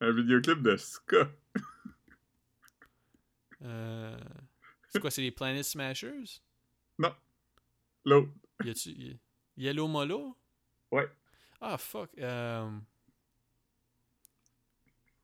[0.00, 1.30] Un vidéoclip de ska.
[3.62, 4.18] Euh,
[4.88, 6.40] c'est quoi, c'est les Planet Smashers?
[6.98, 7.14] Non.
[8.04, 8.32] L'autre.
[8.64, 9.20] Y a-tu y-
[9.56, 10.36] Yellow Molo?
[10.90, 11.08] Ouais.
[11.60, 12.10] Ah fuck.
[12.18, 12.70] Euh...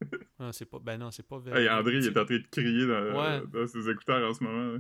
[0.39, 0.79] Ah, c'est pas.
[0.79, 3.43] Ben non, c'est pas Hey, André, il est en train de crier dans, Ouais.
[3.49, 4.75] dans ses écouteurs en ce moment.
[4.75, 4.79] là.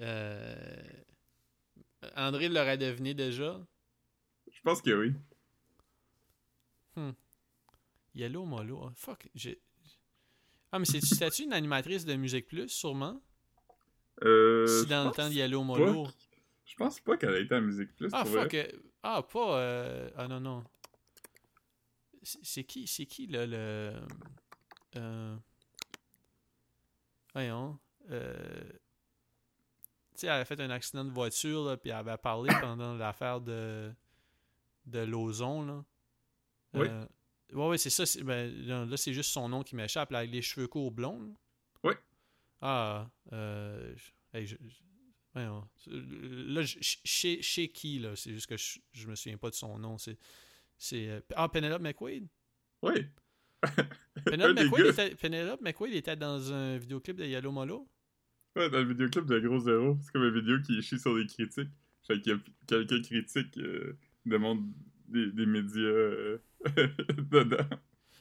[0.00, 0.82] Euh...
[2.16, 3.60] André l'aurait deviné déjà?
[4.50, 5.14] Je pense que oui.
[8.14, 8.82] Yellow Molo.
[8.86, 9.28] Ah, fuck.
[9.34, 9.60] J'ai.
[10.72, 13.22] Ah, mais c'est- c'était-tu une animatrice de Musique Plus, sûrement?
[14.24, 16.08] Euh, si dans le temps de Yellow Molo.
[16.64, 18.08] Je pense pas qu'elle a été à Musique Plus.
[18.12, 18.52] Ah, fuck.
[18.54, 18.66] euh,
[19.02, 19.58] Ah, pas.
[19.60, 20.64] euh, Ah, non, non.
[22.22, 23.92] C'est c'est qui, c'est qui, là, le.
[24.96, 25.36] Euh...
[27.32, 27.78] Voyons.
[28.10, 28.72] Euh...
[30.18, 32.94] Tu sais, elle a fait un accident de voiture, là, puis elle avait parlé pendant
[32.94, 33.90] l'affaire de.
[34.86, 35.84] de Lozon, là.
[36.74, 36.86] Oui.
[36.88, 37.06] Euh,
[37.54, 38.04] Ouais, ouais, c'est ça.
[38.24, 41.18] Ben, là, c'est juste son nom qui m'échappe, avec les cheveux courts blonds.
[41.22, 41.32] là.
[41.84, 41.94] Oui.
[42.60, 43.94] Ah, euh.
[43.96, 44.82] je- hey, je- je-
[45.32, 45.66] voyons.
[45.86, 48.14] Là, je- chez, chez qui, là?
[48.16, 49.96] C'est juste que je, je me souviens pas de son nom.
[49.96, 50.18] C'est.
[50.76, 52.28] c'est euh, ah, Penelope McQuaid?
[52.82, 53.06] Oui.
[54.26, 57.88] Penelope McQuaid, était, Penelope McQuaid était dans un vidéoclip de Yellow Molo?
[58.58, 61.26] Ouais, dans le vidéoclip de Gros Zéro, c'est comme une vidéo qui chie sur les
[61.26, 61.68] critiques.
[62.06, 64.66] Fait qu'il y a quelques critiques euh, de monde
[65.08, 66.38] des, des médias euh,
[67.30, 67.68] dedans.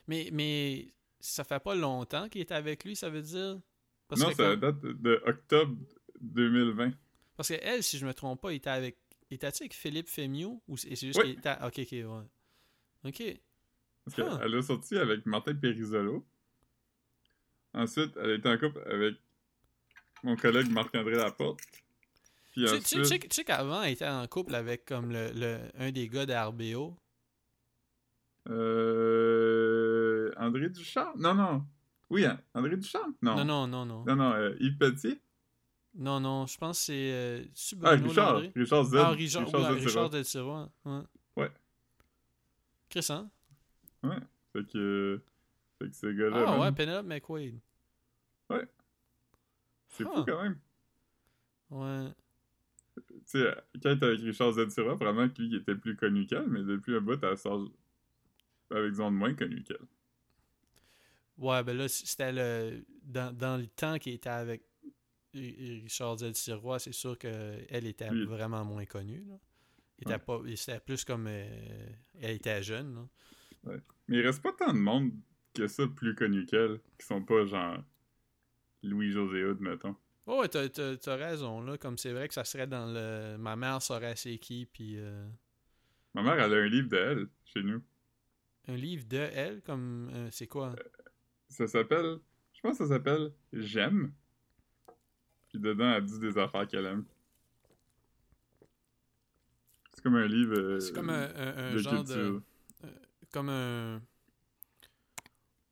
[0.07, 3.59] Mais, mais ça fait pas longtemps qu'il était avec lui, ça veut dire?
[4.07, 5.75] Parce non, que ça comme- date de octobre
[6.21, 6.91] 2020.
[7.35, 8.97] Parce que elle, si je me trompe pas, était avec.
[9.29, 10.47] Était-tu avec Philippe Fémieux?
[10.67, 11.31] Ou c'est juste Oui.
[11.31, 11.51] qu'il était.
[11.63, 12.25] Ok, ok, ouais.
[13.05, 13.39] Ok.
[14.05, 16.25] Parce qu'elle a sorti avec Martin Périsolo.
[17.73, 19.15] Ensuite, elle était en couple avec
[20.23, 21.59] mon collègue Marc-André Laporte.
[22.53, 25.11] Puis Tu sais- tu tu sais- tu sais qu'avant, elle était en couple avec comme
[25.11, 26.95] le, le- un des gars d'RBO.
[28.49, 30.31] Euh...
[30.37, 31.13] André Duchamp?
[31.17, 31.63] Non, non.
[32.09, 33.13] Oui, hein, André Duchamp?
[33.21, 33.35] Non.
[33.35, 34.05] Non, non, non, non.
[34.05, 35.19] Non, non, euh, Yves Pelletier?
[35.95, 37.11] Non, non, je pense que c'est.
[37.11, 37.43] Euh,
[37.83, 38.33] Ah, Bruno Richard.
[38.33, 38.51] Landry?
[38.55, 38.95] Richard Z.
[38.97, 39.49] Ah, Richard, ouais,
[39.79, 39.85] Z.
[39.85, 40.11] Richard
[40.85, 41.01] Ouais.
[41.35, 41.51] Ouais.
[42.89, 43.29] Chris, hein?
[44.53, 45.19] Fait que...
[45.79, 47.59] Fait que ce gars-là, Ah, ouais, Penelope McQuaid.
[49.97, 50.15] C'est Ah.
[50.15, 50.57] fou quand même.
[51.69, 52.09] Ouais.
[52.95, 54.69] Tu sais, quand elle était avec Richard Z.
[54.69, 57.69] Serra, probablement que lui, il était plus connu qu'elle, mais depuis un bout, elle sort
[58.71, 59.77] avec du monde moins connu qu'elle.
[61.37, 62.83] Ouais, ben là, c'était le.
[63.03, 64.63] Dans, dans le temps qu'il était avec
[65.33, 68.25] Ri- Richard Sirois, c'est sûr qu'elle était Oui.
[68.25, 69.23] vraiment moins connue.
[69.27, 69.35] Là.
[69.99, 71.27] Il était pas, c'était plus comme.
[71.27, 72.95] euh, elle était jeune.
[72.95, 73.77] Là.
[74.07, 75.11] Mais il reste pas tant de monde
[75.53, 77.83] que ça plus connu qu'elle, qui sont pas genre
[78.87, 79.95] Louis-José Hood, mettons.
[80.25, 81.77] Oh, t'as, t'as- t'as raison, là.
[81.77, 83.37] Comme c'est vrai que ça serait dans le.
[83.37, 84.95] Ma mère saurait c'est qui, puis.
[84.97, 85.27] euh,
[86.13, 87.81] Ma mère, elle a un livre d'elle, chez nous.
[88.67, 90.09] Un livre de elle, comme.
[90.13, 90.75] euh, c'est quoi?
[91.49, 92.17] Ça s'appelle...
[92.53, 94.11] Je pense que ça s'appelle J'aime.
[95.47, 97.05] Puis dedans, elle dit des affaires qu'elle aime.
[99.93, 102.15] C'est comme un livre euh, C'est comme un, un- un de genre culture.
[102.83, 102.89] de.
[103.31, 104.01] Comme un.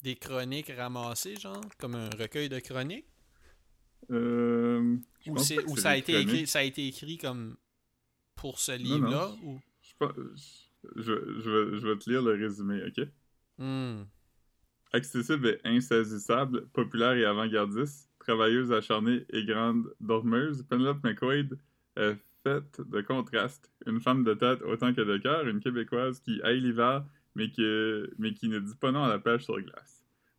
[0.05, 3.07] Des chroniques ramassées, genre Comme un recueil de chroniques?
[4.11, 7.57] Euh, Ou, c'est, que ou ça, a été écrit, ça a été écrit comme.
[8.35, 9.59] Pour ce livre-là ou...
[9.81, 10.05] Je,
[10.95, 11.01] je,
[11.39, 13.07] je, vais, je vais te lire le résumé, ok?
[13.57, 14.03] Hmm.
[14.93, 21.57] Accessible et insaisissable, populaire et avant-gardiste, travailleuse acharnée et grande dormeuse, Penelope McQuaid
[21.95, 23.71] est faite de contrastes.
[23.87, 27.63] Une femme de tête autant que de cœur, une Québécoise qui haït l'hiver, mais qui,
[28.19, 29.94] mais qui ne dit pas non à la pêche sur glace.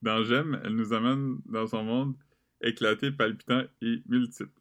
[0.07, 2.15] Dans J'aime, elle nous amène dans son monde
[2.61, 4.53] éclaté, palpitant et multiple.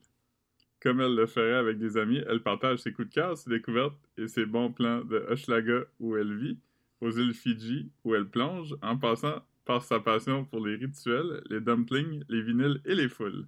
[0.81, 3.95] Comme elle le ferait avec des amis, elle partage ses coups de cœur, ses découvertes
[4.17, 6.57] et ses bons plans de Hochelaga où elle vit,
[6.99, 11.61] aux îles Fidji où elle plonge, en passant par sa passion pour les rituels, les
[11.61, 13.45] dumplings, les vinyles et les foules.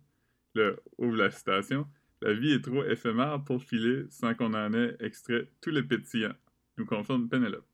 [0.54, 1.88] Le ouvre la citation.
[2.22, 6.36] La vie est trop éphémère pour filer sans qu'on en ait extrait tous les pétillants.
[6.78, 7.66] Nous confirme Penelope.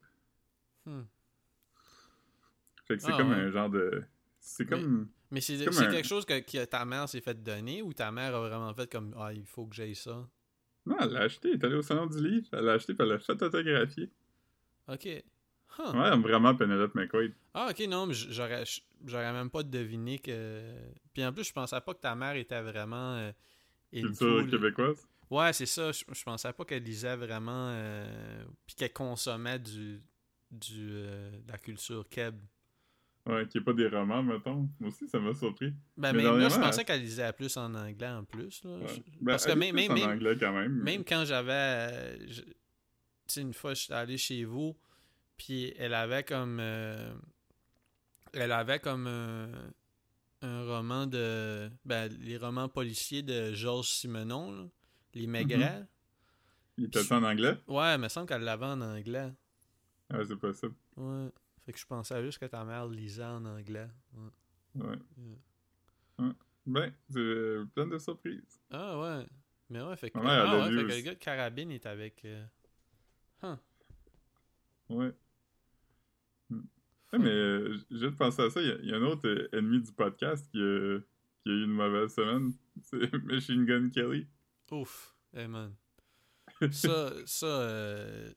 [0.86, 1.01] Hmm.
[2.86, 3.36] Fait que c'est Ah, comme ouais.
[3.36, 4.01] un genre de.
[4.45, 5.08] C'est comme.
[5.32, 8.36] Mais c'est, un- quelque chose que, que ta mère s'est fait donner ou ta mère
[8.36, 10.27] a vraiment fait comme Ah, il faut que j'aille ça?
[10.86, 11.47] Non, elle l'a acheté.
[11.49, 12.47] Elle est allée au salon du livre.
[12.51, 14.12] Elle l'a acheté puis elle l'a fait autographier.
[14.88, 15.06] Ok.
[15.79, 15.95] Huh.
[15.97, 17.34] Ouais, vraiment Penelope McQuaid.
[17.53, 18.63] Ah, ok, non, mais j'aurais,
[19.06, 20.75] j'aurais même pas deviné que.
[21.13, 23.15] Puis en plus, je pensais pas que ta mère était vraiment.
[23.15, 23.32] euh,
[23.91, 25.08] Culture québécoise?
[25.32, 25.91] Ouais, c'est ça.
[25.91, 27.69] Je, je pensais pas qu'elle lisait vraiment.
[27.71, 30.03] euh, Puis qu'elle consommait du.
[30.51, 32.36] du euh, de la culture keb.
[33.25, 34.67] Ouais, qui est pas des romans, mettons.
[34.79, 35.73] Moi aussi, ça m'a surpris.
[35.95, 38.62] Ben, Mais même là, je pensais qu'elle lisait plus en anglais en plus.
[38.65, 38.71] Là.
[38.71, 38.88] Ouais.
[38.88, 40.73] Je- Ben, Parce que même, même, en même, anglais quand même.
[40.73, 41.51] mais- Même quand j'avais.
[41.53, 42.49] euh, je- Tu
[43.36, 44.75] sais, une fois, j'étais allé chez vous,
[45.38, 46.57] puis elle avait comme.
[46.59, 47.13] euh,
[48.33, 49.47] elle avait comme un,
[50.41, 51.69] un roman de.
[51.86, 54.65] Ben, les romans policiers de Georges Simenon, là,
[55.13, 55.86] Les Maigret.
[56.77, 57.55] Il était en anglais?
[57.67, 59.31] Ouais, il me semble qu'elle l'avait en anglais.
[60.09, 60.73] Ah, c'est possible.
[60.97, 61.29] Ouais.
[61.65, 63.88] Fait que je pensais juste que ta mère lisait en anglais.
[64.13, 64.84] Ouais.
[64.84, 64.97] Ouais.
[65.17, 66.26] Yeah.
[66.28, 66.34] Ouais.
[66.65, 68.62] Ben, c'est euh, plein de surprises.
[68.71, 69.26] Ah ouais.
[69.69, 72.23] Mais ouais, fait que, ah, ouais, lu fait que le gars de carabine est avec.
[72.26, 72.45] euh,
[73.43, 73.56] huh.
[74.89, 75.13] Ouais.
[76.49, 76.62] Hmm.
[77.13, 78.62] Ouais, mais euh, j- j'ai de penser à ça.
[78.62, 80.99] Il y, a- il y a un autre euh, ennemi du podcast qui, a-
[81.43, 82.54] qui a eu une mauvaise semaine.
[82.82, 84.28] C'est Machine Gun Kelly.
[84.71, 85.73] Ouf, hey man.
[86.71, 88.32] Ça, ça euh,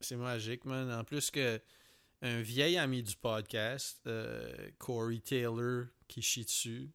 [0.00, 0.90] c'est magique, man.
[0.92, 1.60] En plus que
[2.22, 6.90] un vieil ami du podcast, euh, Corey Taylor, qui chie dessus.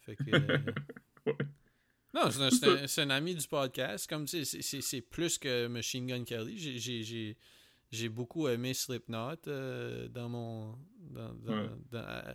[0.00, 0.24] Fait que.
[0.34, 0.58] euh,
[1.26, 1.36] Ouais.
[2.12, 2.30] Non,
[2.86, 4.08] c'est un, ami du podcast.
[4.08, 6.58] Comme tu sais, c'est- plus que Machine Gun Kelly.
[6.58, 7.36] J'ai- J'ai j'ai-
[7.90, 10.78] j'ai beaucoup aimé Slipknot euh, dans mon.
[10.98, 11.68] Dans, dans- Ouais.
[11.90, 12.34] dans- euh,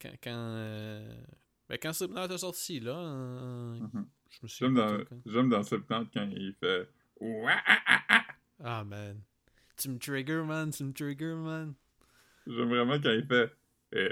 [0.00, 0.12] quand.
[0.22, 1.04] Quand,
[1.68, 2.94] ben, quand Slipknot a sorti, là.
[3.80, 4.06] Mhm.
[4.28, 6.88] je me suis J'aime dans, j'aime dans Septembre quand il fait
[7.22, 8.24] ah, ah, ah.
[8.62, 9.20] Ah, man.
[9.76, 10.70] Tu me trigger, man.
[10.70, 11.74] Tu me trigger, man.
[12.46, 13.50] J'aime vraiment quand il fait
[13.96, 14.08] ah.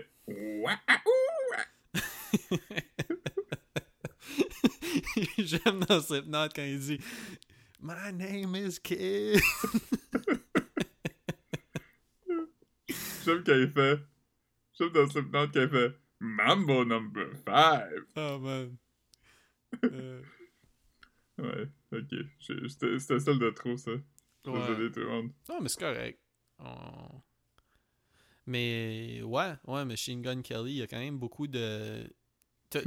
[5.39, 7.01] J'aime dans Slipknot quand il dit
[7.81, 9.41] My name is Kid.
[13.25, 14.01] J'aime quand il fait.
[14.79, 17.85] J'aime dans Slipknot quand il fait Mambo number 5.
[18.17, 18.77] Oh, man.
[19.85, 20.23] Euh,
[21.39, 22.15] Ouais, ok.
[22.39, 23.93] C'était celle de trop, ça.
[24.51, 24.61] Ouais.
[24.61, 25.31] Désolé tout le monde.
[25.49, 26.21] Non, mais c'est correct.
[26.59, 27.23] On-
[28.47, 32.11] Mais ouais, ouais, Machine Gun Kelly, il y a quand même beaucoup de.
[32.71, 32.81] Tu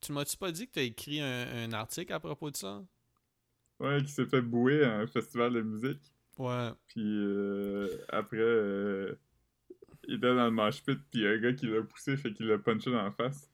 [0.00, 2.84] tu m'as-tu pas dit que t'as écrit un, un article à propos de ça?
[3.80, 6.12] Ouais, qui s'est fait bouer à un festival de musique.
[6.36, 6.70] Ouais.
[6.88, 9.14] Puis euh, après, euh,
[10.06, 12.16] il était dans le mosh pit, puis il y a un gars qui l'a poussé,
[12.18, 13.50] fait qu'il l'a punché dans la face.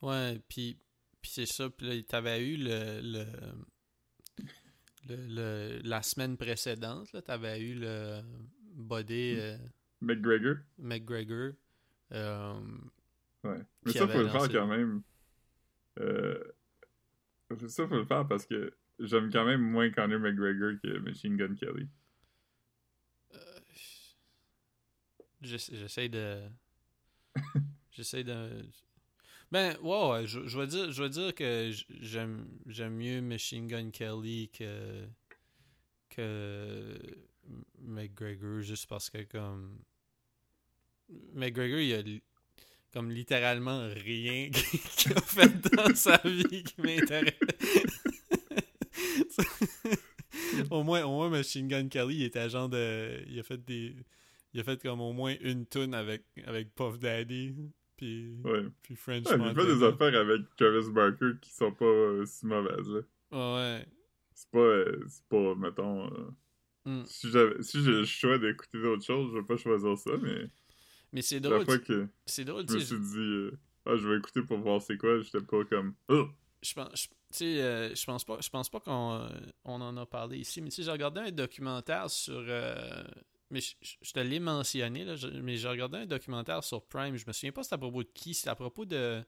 [0.00, 0.78] Ouais, puis,
[1.20, 1.68] puis c'est ça.
[1.68, 3.24] Puis là, t'avais eu le, le,
[5.08, 8.20] le, le- la semaine précédente, là, t'avais eu le
[8.74, 9.56] body euh,
[10.00, 10.56] McGregor.
[10.78, 11.52] McGregor.
[12.12, 12.60] euh,
[13.44, 13.60] Ouais.
[13.84, 15.02] Mais Qui ça, faut le faire quand même.
[16.00, 16.42] Euh,
[17.68, 21.54] ça, faut le faire parce que j'aime quand même moins Conor McGregor que Machine Gun
[21.54, 21.88] Kelly.
[23.34, 23.60] euh,
[25.40, 26.42] j'essa- J'essaie de.
[27.92, 28.64] J'essaie de.
[29.50, 35.06] Ben, ouais, ouais, je, je dire, que j'aime j'aime mieux Machine Gun Kelly que.
[36.10, 36.98] que.
[37.80, 39.78] McGregor, juste parce que, comme.
[41.32, 42.02] McGregor, il a.
[42.92, 44.50] comme littéralement rien
[44.96, 47.32] qu'il a fait dans sa vie qui m'intéresse.
[50.70, 53.24] au moins, au moins, Machine Gun Kelly, il était agent de.
[53.28, 53.96] Il a fait des.
[54.52, 57.54] Il a fait comme au moins une tune avec, avec Puff Daddy.
[57.98, 58.64] Puis, Ouais.
[58.82, 62.88] puis French Ouais, pas des affaires avec Travis Barker qui sont pas euh, si mauvaises,
[62.88, 63.00] là.
[63.32, 63.86] Ouais.
[64.32, 66.06] C'est pas, euh, c'est pas, mettons...
[66.06, 66.30] euh,
[66.84, 67.04] Mm.
[67.04, 70.48] Si j'avais si j'ai le choix d'écouter d'autres choses, je vais pas choisir ça, mais
[71.12, 71.64] Mais c'est la drôle.
[71.66, 74.96] fois que C'est drôle, je me suis dit, ah, je vais écouter pour voir c'est
[74.96, 76.28] quoi, j'étais pas comme, oh!
[76.62, 79.28] je pense je- tu sais euh, je pense pas je pense pas qu'on euh,
[79.64, 83.04] on en a parlé ici mais tu sais j'ai regardé un documentaire sur euh,
[83.50, 87.26] mais je, te l'ai mentionné là, je- mais j'ai regardé un documentaire sur Prime je
[87.26, 89.22] me souviens pas c'était à propos de qui c'était à propos de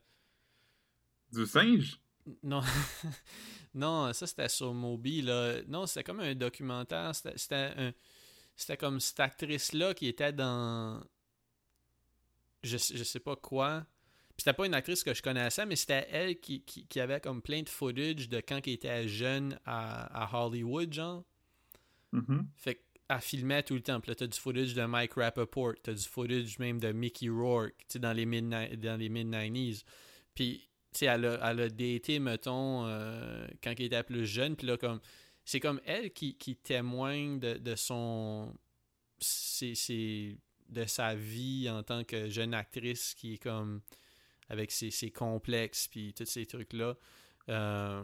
[1.32, 2.00] Du singe?
[2.42, 2.60] non
[3.74, 7.92] non ça c'était sur Moby là non c'était comme un documentaire c'était un-
[8.56, 11.02] c'était comme cette actrice là qui était dans
[12.62, 13.86] je, sais- je sais pas quoi
[14.36, 17.20] puis c'était pas une actrice que je connaissais, mais c'était elle qui, qui, qui avait
[17.20, 21.24] comme plein de footage de quand elle était jeune à, à Hollywood, genre.
[22.12, 22.48] Mhm.
[22.56, 24.00] Fait qu'elle filmait tout le temps.
[24.00, 27.74] Puis là, t'as du footage de Mike Rappaport, t'as du footage même de Mickey Rourke,
[27.88, 29.84] tu dans les mid dans les mid-90s.
[30.34, 34.56] Puis, tu sais, elle a, elle daté, mettons, euh, quand elle était plus jeune.
[34.56, 35.00] Puis là, comme,
[35.44, 38.54] c'est comme elle qui, qui témoigne de, de son.
[39.18, 40.36] C'est, c'est-
[40.68, 43.80] de sa vie en tant que jeune actrice qui est comme.
[44.48, 46.96] avec ses, ses complexes, puis tous ces trucs-là.
[47.48, 48.02] Euh,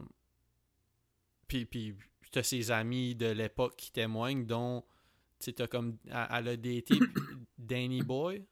[1.49, 1.95] puis, puis
[2.33, 4.85] t'as ses amis de l'époque qui témoignent, dont,
[5.39, 6.99] tu sais, t'as comme, elle, a daté
[7.59, 8.45] Danny Boy,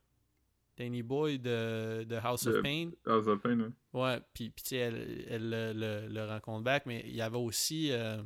[0.76, 2.90] Danny Boy de, de House De- of Pain.
[3.06, 4.00] Ah, ça peine, ouais.
[4.00, 7.22] Ouais, puis, puis tu sais, elle, elle le, le- le rencontre back, mais il y
[7.22, 8.22] avait aussi euh,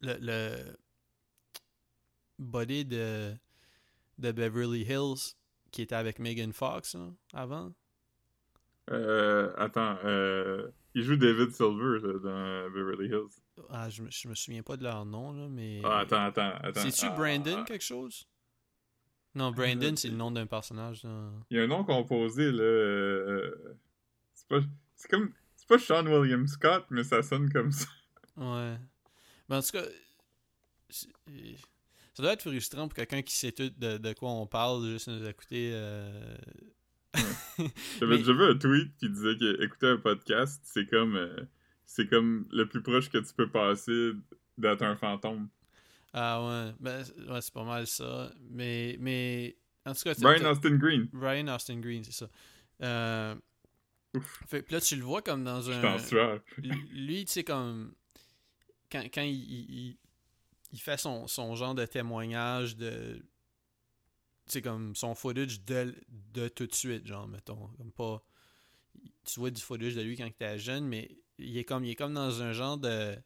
[0.00, 0.76] le, le
[2.38, 3.34] body de,
[4.18, 5.34] de Beverly Hills
[5.72, 6.96] qui était avec Megan Fox
[7.32, 7.72] avant.
[8.90, 13.42] Euh, attends, euh, il joue David Silver là, dans Beverly Hills.
[13.70, 15.80] Ah, je, me, je me souviens pas de leur nom, là, mais.
[15.84, 16.80] Ah, attends, attends, attends.
[16.82, 18.26] C'est-tu Ah, Brandon ah, quelque chose?
[19.34, 21.02] Non, Brandon, c'est le nom d'un personnage.
[21.04, 21.30] là.
[21.50, 22.62] Il y a un nom composé, là.
[22.62, 23.78] euh,
[24.34, 24.60] c'est pas.
[24.94, 25.32] C'est comme.
[25.56, 27.86] C'est pas Sean William Scott, mais ça sonne comme ça.
[28.36, 28.76] Ouais.
[29.48, 29.84] Mais en tout cas,
[30.90, 35.08] ça doit être frustrant pour quelqu'un qui sait tout de, de quoi on parle, juste
[35.08, 35.70] nous écouter.
[35.74, 36.36] euh,
[38.00, 41.16] J'avais déjà vu un tweet qui disait que écouter un podcast, c'est comme.
[41.16, 41.36] euh,
[41.86, 44.12] c'est comme le plus proche que tu peux passer
[44.58, 45.48] d'être un fantôme.
[46.12, 48.32] Ah ouais, ben, ouais, c'est pas mal ça.
[48.50, 51.08] Mais, mais en tout cas, Brian Austin Green.
[51.12, 52.28] Ryan Austin Green, c'est ça.
[52.82, 53.34] Euh,
[54.14, 54.42] Ouf.
[54.48, 56.40] fait, puis là, tu le vois comme dans Je un.
[56.92, 57.94] lui, tu sais, comme.
[58.90, 59.98] Quand, quand il, il, il-
[60.72, 63.22] il fait son, son genre de témoignage de.
[64.46, 65.94] Tu sais, comme son footage de,
[66.34, 67.68] de tout de suite, genre, mettons.
[67.78, 68.22] Comme pas.
[69.24, 71.90] Tu vois du footage de lui quand il était jeune, mais il est comme, il
[71.90, 73.16] est comme dans un genre de.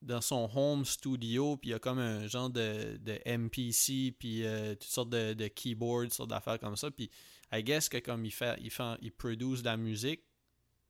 [0.00, 4.44] Dans son home studio, puis il y a comme un genre de, de MPC, puis
[4.44, 6.90] euh, toutes sortes de, de keyboards, sortes d'affaires comme ça.
[6.90, 7.08] Puis,
[7.52, 10.22] I guess que comme il fait, il fait, il produce de la musique,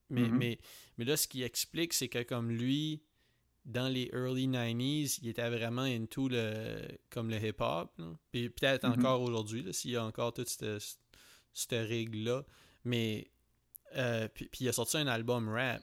[0.08, 0.38] mais, Mhm.
[0.38, 0.58] mais,
[0.96, 3.02] mais là, ce qu'il explique, c'est que comme lui,
[3.66, 7.92] dans les early 90s, il était vraiment into le, comme le hip-hop.
[8.30, 8.92] Puis peut-être Mhm.
[8.98, 10.82] encore aujourd'hui, s'il y a encore toute cette,
[11.52, 12.46] cette règle-là.
[12.84, 13.30] Mais,
[13.96, 15.82] euh, puis, puis il a sorti un album rap.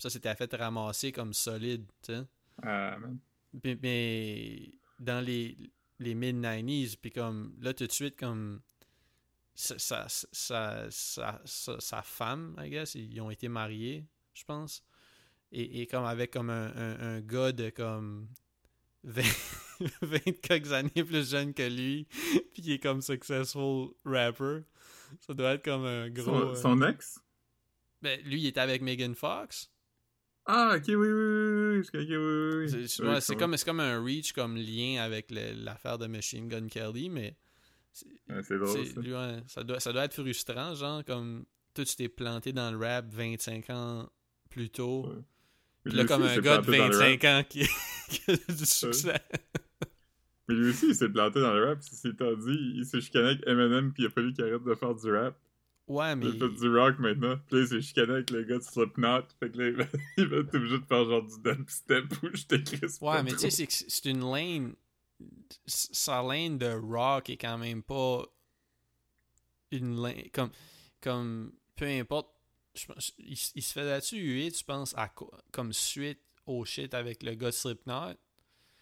[0.00, 2.22] Ça, c'était fait ramasser comme solide, tu sais.
[2.62, 3.18] Ah, man.
[3.64, 5.56] Mais, mais dans les,
[5.98, 8.60] les mid-90s, puis comme là, tout de suite, comme
[9.54, 14.84] sa, sa, sa, sa, femme, I guess, ils ont été mariés, je pense.
[15.52, 18.28] Et, et comme avec comme un, un, un gars de comme
[19.04, 19.22] 20,
[20.02, 22.06] 20 quelques années plus jeune que lui,
[22.52, 24.60] puis qui est comme successful rapper.
[25.20, 26.24] Ça doit être comme un gros.
[26.24, 27.18] Son, euh, son ex?
[28.02, 29.70] ben, lui, il était avec Megan Fox.
[30.52, 32.54] Ah, ok, oui, oui, oui, oui, oui.
[32.72, 32.88] oui.
[32.88, 36.66] C'est ouais, c'est comme, c'est comme un reach comme lien avec l'affaire de Machine Gun
[36.66, 37.36] Kelly, mais
[37.92, 39.00] c'est- Ouais, c'est drôle, c'est- ça.
[39.00, 39.12] lui,
[39.46, 43.06] ça, doit, ça doit être frustrant, genre, comme toi, tu t'es planté dans le rap
[43.12, 44.08] 25 ans
[44.48, 45.12] plus tôt.
[45.84, 47.06] Puis là, comme aussi, un gars de planté dans le rap.
[47.10, 47.60] 25 ans qui,
[48.10, 49.20] qui a du succès.
[50.48, 51.78] Mais lui aussi, il s'est planté dans le rap.
[52.04, 54.94] Étant dit, il s'est chicané avec Eminem, puis il a fallu qu'il arrête de faire
[54.96, 55.38] du rap.
[55.90, 56.26] Ouais, mais.
[56.26, 57.36] Il fait du rock maintenant.
[57.48, 59.22] Puis là, il s'est chicané avec le gars de Slipknot.
[59.40, 59.84] Fait que là, il va,
[60.40, 63.66] être obligé de faire genre du dubstep ou je te crisse Ouais, mais tu sais,
[63.68, 64.74] c'est une lane.
[65.66, 68.24] Sa lane de rock est quand même pas
[69.72, 70.22] une lane.
[70.32, 70.50] Comme,
[71.00, 72.28] comme peu importe.
[72.74, 76.64] je pense- il, il se fait là-dessus huer, tu penses, à, co- comme suite au
[76.64, 78.14] shit avec le gars de Slipknot.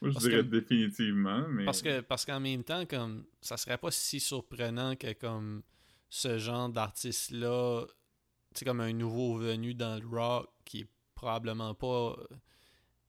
[0.00, 1.64] Moi, je parce dirais que- définitivement, mais.
[1.64, 5.62] Parce que parce qu'en même temps, comme ça serait pas si surprenant que comme
[6.09, 7.84] ce genre d'artiste-là,
[8.52, 12.16] c'est comme un nouveau venu dans le rock qui est probablement pas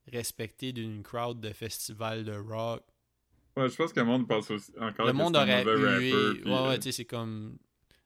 [0.06, 2.82] respecté d'une crowd de festival de rock.
[3.56, 6.50] Ouais, je pense que le monde pense aussi encore Le monde aurait puis, ouais, ouais,
[6.50, 7.58] euh, tu sais, c'est comme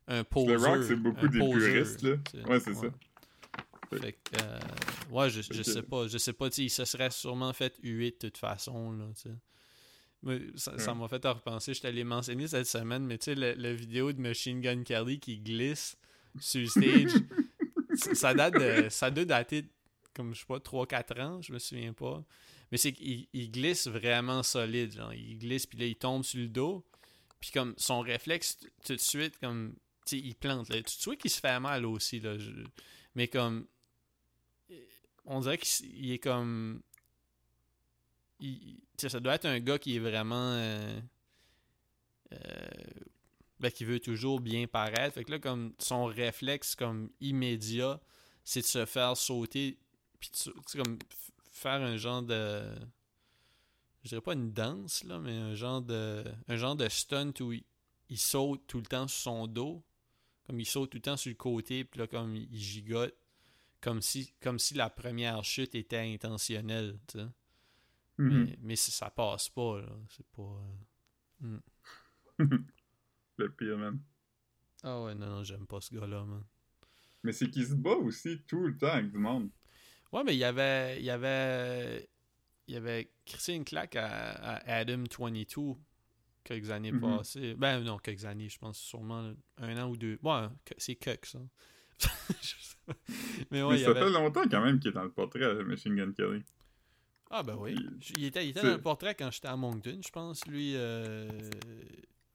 [0.07, 0.53] un poser.
[0.53, 2.17] Le rock, c'est beaucoup des poser, puristes, là.
[2.47, 2.87] Ouais, c'est ça.
[3.91, 4.59] Fait que, euh,
[5.11, 6.09] ouais, je, je sais pas.
[6.09, 9.07] Je sais pas, tu sais, il se serait sûrement fait huer de toute façon, là,
[9.15, 9.35] tu sais.
[10.57, 14.21] Ça m'a fait repenser, je t'allais mentionner cette semaine, mais tu sais, la vidéo de
[14.21, 15.97] Machine Gun Kelly qui glisse
[16.41, 17.13] sur le stage,
[18.15, 18.89] ça- date de.
[18.89, 19.67] Ça doit dater
[20.15, 22.25] comme, je sais pas, 3-4 ans, je me souviens pas.
[22.73, 25.13] Mais c'est qu'il il glisse vraiment solide, genre.
[25.13, 26.85] Il glisse, puis là, il tombe sur le dos.
[27.41, 29.75] Puis comme, son réflexe, tout de suite, comme,
[30.07, 30.83] tu sais, il plante, là.
[30.83, 32.39] Tu vois qu'il se fait mal aussi, là.
[32.39, 32.51] je-
[33.17, 33.67] Mais comme,
[35.25, 36.83] on dirait qu'il est comme...
[38.97, 40.53] ça doit être un gars qui est vraiment...
[40.53, 41.01] euh,
[42.33, 42.39] euh,
[43.61, 45.15] ben, qui veut toujours bien paraître.
[45.15, 48.01] Fait que là, comme son réflexe comme immédiat,
[48.45, 49.79] c'est de se faire sauter,
[50.21, 50.31] puis
[50.73, 50.99] comme
[51.53, 52.63] faire un genre de...
[54.03, 56.25] Je dirais pas une danse, là, mais un genre de...
[56.49, 59.83] Un genre de stunt où il, saute tout le temps sur son dos.
[60.47, 63.15] Comme il saute tout le temps sur le côté, puis là, comme il gigote
[63.85, 66.99] comme si, comme si la première chute était intentionnelle.
[68.19, 68.45] Mhm.
[68.45, 69.89] Mais, mais ça, ça passe pas, là.
[70.09, 70.61] C'est pas...
[71.45, 71.59] euh,
[73.37, 74.01] Le pire, man.
[74.83, 76.45] Ah ouais, non, non, j'aime pas ce gars-là, man.
[77.23, 79.51] Mais c'est qu'il se bat aussi tout le temps avec du monde.
[80.13, 80.99] Ouais, mais il y avait...
[81.01, 82.09] Il y avait...
[82.67, 85.75] Il y avait crissé une claque à, à Adam 22
[86.45, 87.01] quelques années Mhm.
[87.01, 87.55] passées.
[87.55, 90.19] Ben non, quelques années, je pense sûrement un an ou deux.
[90.23, 90.47] Ouais,
[90.79, 91.41] c'est ça.
[92.41, 92.95] Je sais pas.
[93.51, 94.01] mais ouais, Mais il y ça avait...
[94.01, 96.43] fait longtemps quand même qu'il est dans le portrait Machine Gun Kelly.
[97.37, 97.75] Ah ben oui.
[98.17, 100.75] Il- était, il était dans le portrait quand j'étais à Moncton, je pense, lui.
[100.77, 101.29] euh,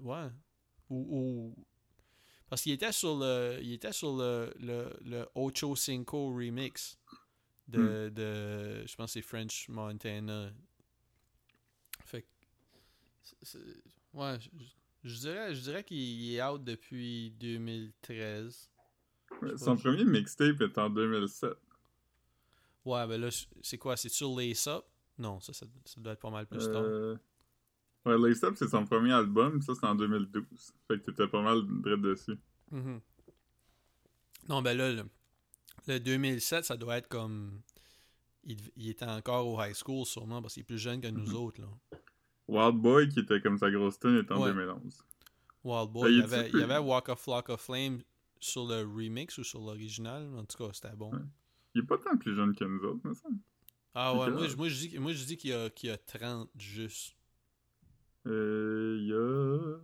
[0.02, 0.28] Ouais.
[0.90, 1.08] Ou,
[1.56, 1.66] ou-
[2.50, 3.60] Parce qu'il était sur le.
[3.62, 6.98] Il était sur le, le, le Ocho Cinco remix
[7.70, 8.86] de, de.
[8.88, 10.52] Je pense que c'est French Montana.
[12.04, 12.28] Fait que.
[13.44, 13.58] c'est-
[14.14, 14.50] Ouais, je,
[15.10, 18.70] je dirais, je dirais qu'il est out depuis 2013.
[19.42, 21.52] Ouais, Je sais Son premier mixtape est en 2007.
[22.90, 23.30] Ouais, ben là,
[23.62, 23.96] c'est quoi?
[23.98, 24.84] C'est sur Lace Up?
[25.18, 26.84] Non, ça, ça, ça doit être pas mal plus tard.
[26.84, 27.18] Euh...
[28.06, 30.46] Ouais, Lace Up, c'est son premier album, ça c'est en 2012.
[30.88, 32.40] Fait que t'étais pas mal direct dessus.
[32.72, 33.02] Mhm.
[34.48, 35.04] Non, ben là, le,
[35.88, 37.62] le 2007, ça doit être comme.
[38.46, 41.36] Il, était encore au high school, sûrement, parce qu'il est plus jeune que nous Mhm.
[41.36, 41.62] autres.
[41.62, 41.68] Là.
[42.48, 44.50] Wild Boy, qui était comme sa grosse tune, est en Ouais.
[44.52, 45.04] 2011.
[45.64, 48.02] Wild Boy, il y, avait, petit il y peu- avait Walk of Flock of Flame
[48.40, 50.34] sur le remix ou sur l'original.
[50.36, 51.12] En tout cas, c'était bon.
[51.14, 51.20] Ouais.
[51.76, 53.30] Il est pas tant plus jeune que nous autres, mais ça.
[53.94, 55.98] Ah ouais, moi, je- moi, je dis, moi, je dis qu'il y a, y a
[55.98, 57.16] 30 juste.
[58.28, 59.78] Euh, il y a...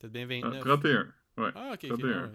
[0.00, 0.60] Peut-être bien Ah, 29.
[0.60, 1.12] 31.
[1.38, 1.50] Ouais.
[1.54, 1.88] Ah, ok, ok.
[2.00, 2.32] 31.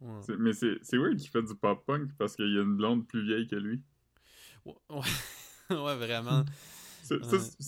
[0.00, 0.36] ouais.
[0.38, 3.24] Mais c'est c'est weird qu'il fait du pop-punk parce qu'il y a une blonde plus
[3.24, 3.82] vieille que lui.
[4.64, 4.74] Ouais,
[5.70, 6.44] ouais, vraiment.
[7.02, 7.20] C'est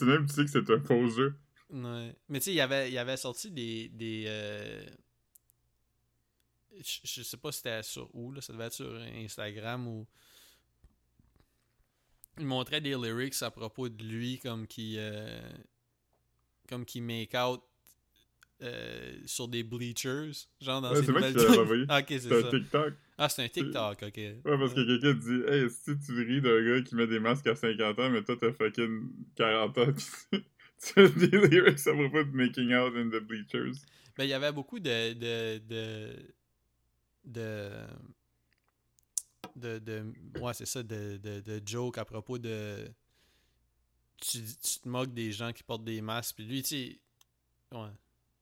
[0.03, 1.35] même, tu sais que c'est un faux jeu.
[1.71, 2.15] Ouais.
[2.29, 3.89] Mais tu sais, il y avait, il y avait sorti des.
[3.89, 4.85] des euh,
[6.81, 10.07] je, je sais pas si c'était sur où, là, ça devait être sur Instagram ou.
[12.39, 14.97] Il montrait des lyrics à propos de lui comme qui.
[14.99, 15.41] euh,
[16.69, 17.63] comme qui make out
[18.63, 20.33] euh, sur des bleachers.
[20.61, 21.87] Genre dans Ouais, c'est moi qui.
[21.89, 22.95] Ah, c'est un TikTok.
[23.19, 24.17] Ah, c'est un TikTok, ok.
[24.17, 27.47] Ouais, parce que quelqu'un dit Hey, si tu ris d'un gars qui met des masques
[27.47, 29.93] à 50 ans, mais toi t'as fucking 40 ans,
[30.31, 30.43] pis
[30.81, 33.75] tu as des lyrics à propos de making out in the bleachers.
[34.17, 35.13] Ben, il y avait beaucoup de.
[35.13, 35.59] de.
[35.59, 36.35] de.
[37.25, 37.71] De.
[39.57, 42.91] de, de- ouais, c'est ça, de, de, de jokes à propos de.
[44.21, 47.01] Tu, tu te moques des gens qui portent des masques, puis lui, tu sais.
[47.73, 47.91] Ouais.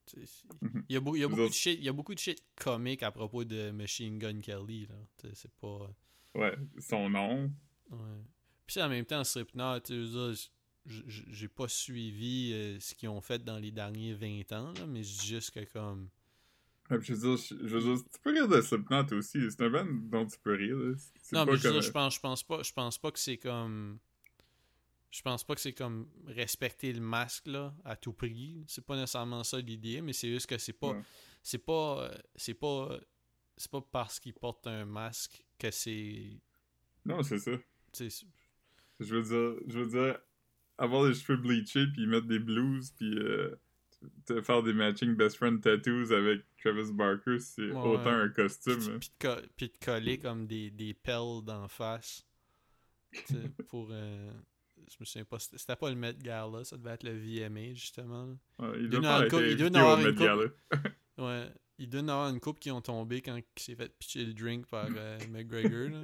[0.07, 0.85] Tu sais, Mhm.
[0.89, 2.14] Il y a, beau- il y a Vous beaucoup de shit, il y a beaucoup
[2.14, 4.95] de shit comique à propos de Machine Gun Kelly, là.
[5.18, 5.91] Tu sais, C'est pas.
[6.35, 7.53] Ouais, son nom.
[7.91, 7.99] Ouais.
[8.66, 10.51] Puis en même temps, Slipknot, tu sais,
[10.87, 15.03] j'ai pas suivi euh, ce qu'ils ont fait dans les derniers 20 ans, là, mais
[15.05, 16.09] je dis juste que comme.
[16.99, 19.38] Pis je veux dire, je, je veux dire, tu peux rire de Slipknot aussi.
[19.51, 20.76] C'est un band dont tu peux rire.
[20.76, 21.72] Non, mais je, veux comme.
[21.72, 23.99] dire, je pense, je pense pas, je pense pas que c'est comme.
[25.11, 28.64] Je pense pas que c'est comme respecter le masque là à tout prix.
[28.66, 31.03] C'est pas nécessairement ça l'idée, mais c'est juste que c'est pas, Ouais.
[31.43, 32.99] c'est pas, c'est pas,
[33.59, 36.40] c'est pas parce qu'il porte un masque que c'est,
[37.05, 37.51] Non, c'est ça.
[39.01, 40.18] Je veux dire, je veux dire,
[40.78, 43.55] avoir les cheveux bleachés, puis mettre des blues, puis euh,
[44.26, 48.78] te faire des matching best friend tattoos avec Travis Barker, c'est Ouais, autant un costume.
[48.78, 48.98] puis, hein.
[49.00, 52.26] puis de co- puis de coller comme des, des pelles d'en face.
[53.68, 54.30] Pour, euh,
[54.90, 58.28] je me souviens pas, c'était pas le Met Gala, ça devait être le VMA justement.
[58.59, 60.44] Ouais, il il doit avoir une Gala.
[61.18, 61.46] Ouais.
[61.78, 64.88] il avoir une coupe qui ont tombé quand il s'est fait pitcher le drink par
[64.96, 65.90] euh, McGregor.
[65.90, 66.00] Là.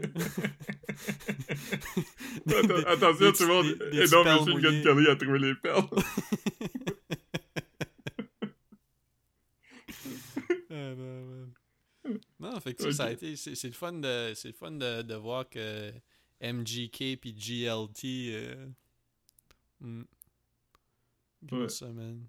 [2.93, 3.79] Attention, tout le monde.
[3.91, 4.83] des Et non, Machine Gun.
[4.83, 5.89] Kelly a trouvé les perles.
[10.71, 11.53] Ah, non, man.
[12.41, 13.35] Non, fait que ça, ça a été.
[13.37, 14.31] C'est le fun de.
[14.47, 15.93] Le fun de, de voir que
[16.41, 18.31] MGK puis GLT.
[18.33, 18.67] Euh,
[19.81, 20.03] hmm.
[21.43, 21.69] Grosse Ouais.
[21.89, 22.27] semaine.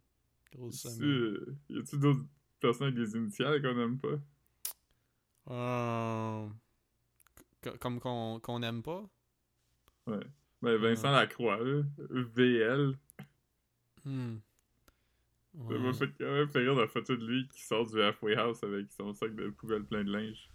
[0.52, 1.58] Grosse Tu- semaine.
[1.70, 2.26] Y a-tu d'autres
[2.60, 4.20] personnes avec des initiales qu'on aime pas?
[5.52, 6.48] Euh,
[7.62, 9.08] co- Comme qu'on qu'on aime pas?
[10.08, 10.20] Ouais.
[10.62, 11.84] Ben, Vincent Lacroix, là.
[12.10, 12.98] VL.
[14.06, 14.38] Hmm.
[15.54, 18.36] Ça m'a fait quand même fait rire la photo de lui qui sort du halfway
[18.36, 20.52] house avec son sac de poubelle plein de linge.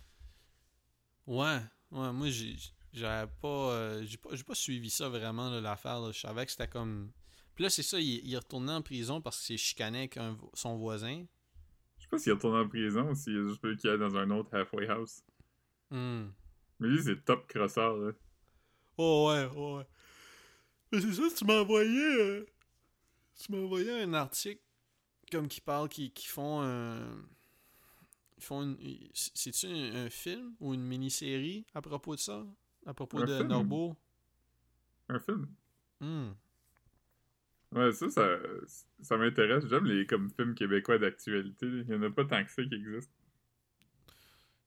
[1.26, 1.58] Ouais,
[1.90, 2.56] ouais, moi j'ai
[2.92, 6.12] j'avais pas, euh, j'ai pas pas suivi ça vraiment l'affaire.
[6.12, 7.10] Je savais que c'était comme.
[7.54, 10.16] Puis là c'est ça, il, il est retourné en prison parce qu'il s'est chicané avec
[10.16, 11.24] un son voisin.
[11.98, 14.16] Je sais pas s'il est retourné en prison ou s'il a juste qu'il aille dans
[14.16, 15.24] un autre halfway house.
[15.90, 16.26] Hmm.
[16.78, 18.12] Mais lui, c'est top crosseur, là.
[18.96, 19.86] Oh ouais, oh ouais.
[20.92, 21.98] Mais c'est ça, tu m'as envoyé.
[21.98, 22.46] euh,
[23.36, 24.62] tu m'as envoyé un article
[25.30, 27.16] comme qui parle qui, qui font un.
[28.36, 28.76] Ils font une.
[29.14, 32.46] C'est-tu un, un film ou une mini-série à propos de ça?
[32.86, 33.48] À propos Un de film.
[33.48, 33.96] Norbo?
[35.08, 35.46] Un film.
[36.00, 36.30] Hmm.
[37.72, 38.28] Ouais, ça, ça,
[39.00, 39.66] ça m'intéresse.
[39.66, 41.66] J'aime les comme films québécois d'actualité.
[41.66, 43.12] Il y en a pas tant que ça qui existent.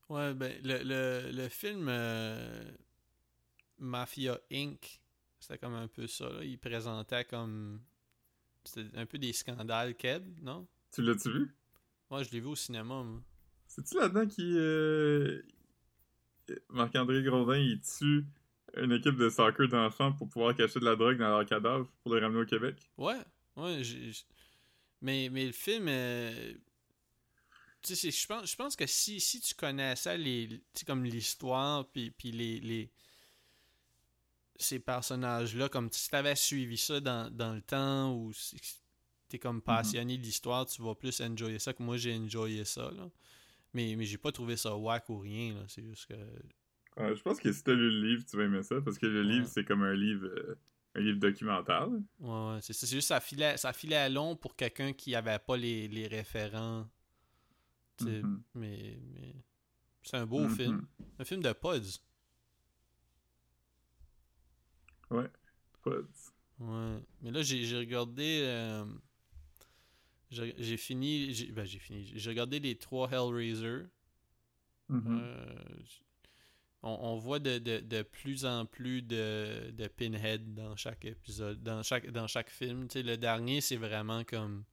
[0.10, 2.72] Ouais, ben, le, le, le film euh,
[3.78, 5.01] Mafia Inc.,
[5.39, 6.30] c'était comme un peu ça.
[6.30, 6.43] Là.
[6.43, 7.82] Il présentait comme.
[8.68, 10.68] C'était un peu des scandales, Keb, non?
[10.93, 11.55] Tu l'as-tu vu?
[12.09, 13.22] Moi, je l'ai vu au cinéma, moi.
[13.68, 14.53] C'est-tu là-dedans qui.
[14.57, 15.41] euh,
[16.70, 18.26] Marc-André Grondin, il tue
[18.78, 22.13] une équipe de soccer d'enfants pour pouvoir cacher de la drogue dans leur cadavre pour
[22.15, 22.76] les ramener au Québec?
[22.97, 23.20] Ouais,
[23.55, 23.84] ouais.
[23.84, 24.26] j'-
[25.01, 25.88] Mais, mais le film.
[25.89, 26.53] euh,
[27.82, 32.11] Tu sais, je pense, je pense que si, si tu connaissais les, comme l'histoire, puis,
[32.11, 32.91] puis les, les.
[34.60, 38.58] Ces personnages-là, comme si t'avais suivi ça dans, dans le temps, ou si
[39.30, 42.89] t'es comme passionné de l'histoire, tu vas plus enjoyer ça que moi j'ai enjoyé ça,
[42.91, 43.10] là.
[43.74, 45.64] Mais, mais j'ai pas trouvé ça whack ou rien.
[45.68, 46.14] C'est juste que.
[46.99, 49.05] Ouais, je pense que si t'as lu le livre, tu vas aimer ça, parce que
[49.05, 49.34] le Ouais.
[49.34, 50.58] livre, c'est comme un livre, euh,
[50.95, 51.86] un livre documentaire.
[51.88, 51.97] là.
[52.20, 52.88] Ouais, ouais, c'est ça.
[52.88, 56.08] C'est juste ça filait, ça filait à long pour quelqu'un qui avait pas les, les
[56.08, 56.88] référents.
[58.01, 58.41] Mhm.
[58.55, 59.36] Mais, mais
[60.01, 60.55] c'est un beau Mhm.
[60.55, 60.88] film.
[61.20, 61.99] Un film de Pods.
[65.84, 65.91] Pas-
[66.60, 66.99] Ouais.
[67.22, 68.41] Mais là, j'ai regardé.
[68.43, 68.84] euh,
[70.32, 71.34] j'ai fini.
[71.34, 72.12] j'ai- Ben, j'ai fini.
[72.16, 73.84] J'ai regardé les trois Hellraiser.
[74.89, 75.20] Mhm.
[75.22, 75.55] Euh,
[76.84, 81.62] on, on voit de, de, de plus en plus de, de Pinhead dans chaque épisode,
[81.62, 82.88] dans chaque, dans chaque film.
[82.88, 84.64] Tu sais, le dernier, c'est vraiment comme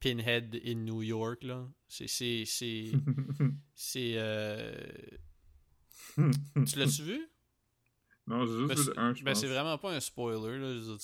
[0.00, 1.44] Pinhead in New York.
[1.44, 1.68] là.
[1.88, 2.08] C'est.
[2.08, 2.44] C'est.
[2.46, 2.92] C'est.
[3.74, 4.74] c'est, euh,
[6.66, 7.28] Tu l'as-tu vu?
[8.26, 9.40] Non, j'ai juste Ben, vu c'est- le 1, je ben, pense.
[9.40, 10.58] c'est vraiment pas un spoiler.
[10.58, 10.96] Là.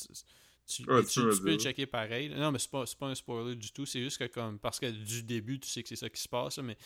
[0.67, 2.29] Tu, tu- Ouais, tu- tu peux tu me peux le checker pareil.
[2.31, 3.87] Non, mais c'est pas, pas un spoiler du tout.
[3.87, 4.59] C'est juste que comme.
[4.59, 6.59] Parce que du début, tu sais que c'est ça qui se passe.
[6.59, 6.77] mais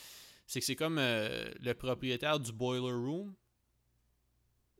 [0.46, 3.34] c'est que c'est comme euh, le propriétaire du Boiler Room.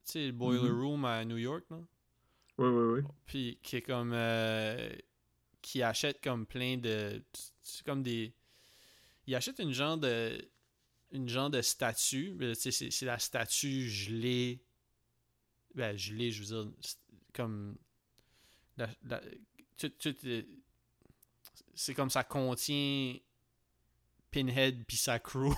[0.04, 0.80] Tu sais, le Boiler Mhm.
[0.80, 1.78] Room à New York, là.
[2.58, 3.02] Ouais, ouais, ouais.
[3.26, 4.12] Puis qui est comme.
[4.14, 4.90] euh,
[5.62, 7.22] qui achète comme plein de.
[7.62, 8.32] C'est comme des.
[9.26, 10.48] Il achète une genre de.
[11.12, 12.36] Une genre de statue.
[12.54, 14.60] c'est la statue gelée.
[15.74, 16.72] Ben, gelée, je veux dire.
[17.34, 17.76] Comme.
[18.76, 18.88] la-
[21.74, 23.16] c'est comme ça contient
[24.30, 25.52] Pinhead puis sa crew.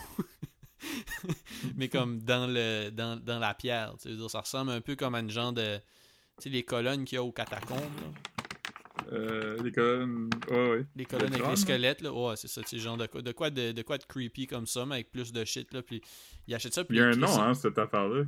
[1.76, 3.94] mais comme dans le dans, dans la pierre.
[4.00, 5.78] tu je veux dire, ça ressemble un peu comme à une genre de.
[6.38, 7.78] Tu sais, les colonnes qu'il y a aux catacombes.
[7.78, 8.32] là.
[9.12, 10.30] Euh, les colonnes.
[10.50, 10.86] Ouais, ouais.
[10.96, 11.56] Les colonnes avec les là?
[11.56, 12.12] squelettes, là.
[12.12, 14.46] Ouais, c'est ça, tu sais, genre de quoi, de quoi de, de quoi de creepy
[14.46, 15.82] comme ça, mais avec plus de shit, là.
[15.82, 16.00] Puis
[16.46, 18.24] il achète ça, puis Il y a un nom, hein, cette affaire-là.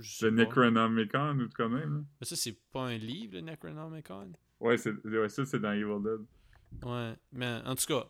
[0.00, 0.32] Je Le.
[0.32, 1.94] Necronomicon ou tout quand même.
[1.98, 2.04] là.
[2.20, 4.32] Mais ça, c'est pas un livre, le Necronomicon?
[4.60, 6.26] Ouais, c'est, ouais, ça, c'est dans Evil Dead.
[6.88, 8.08] Ouais, mais en tout cas,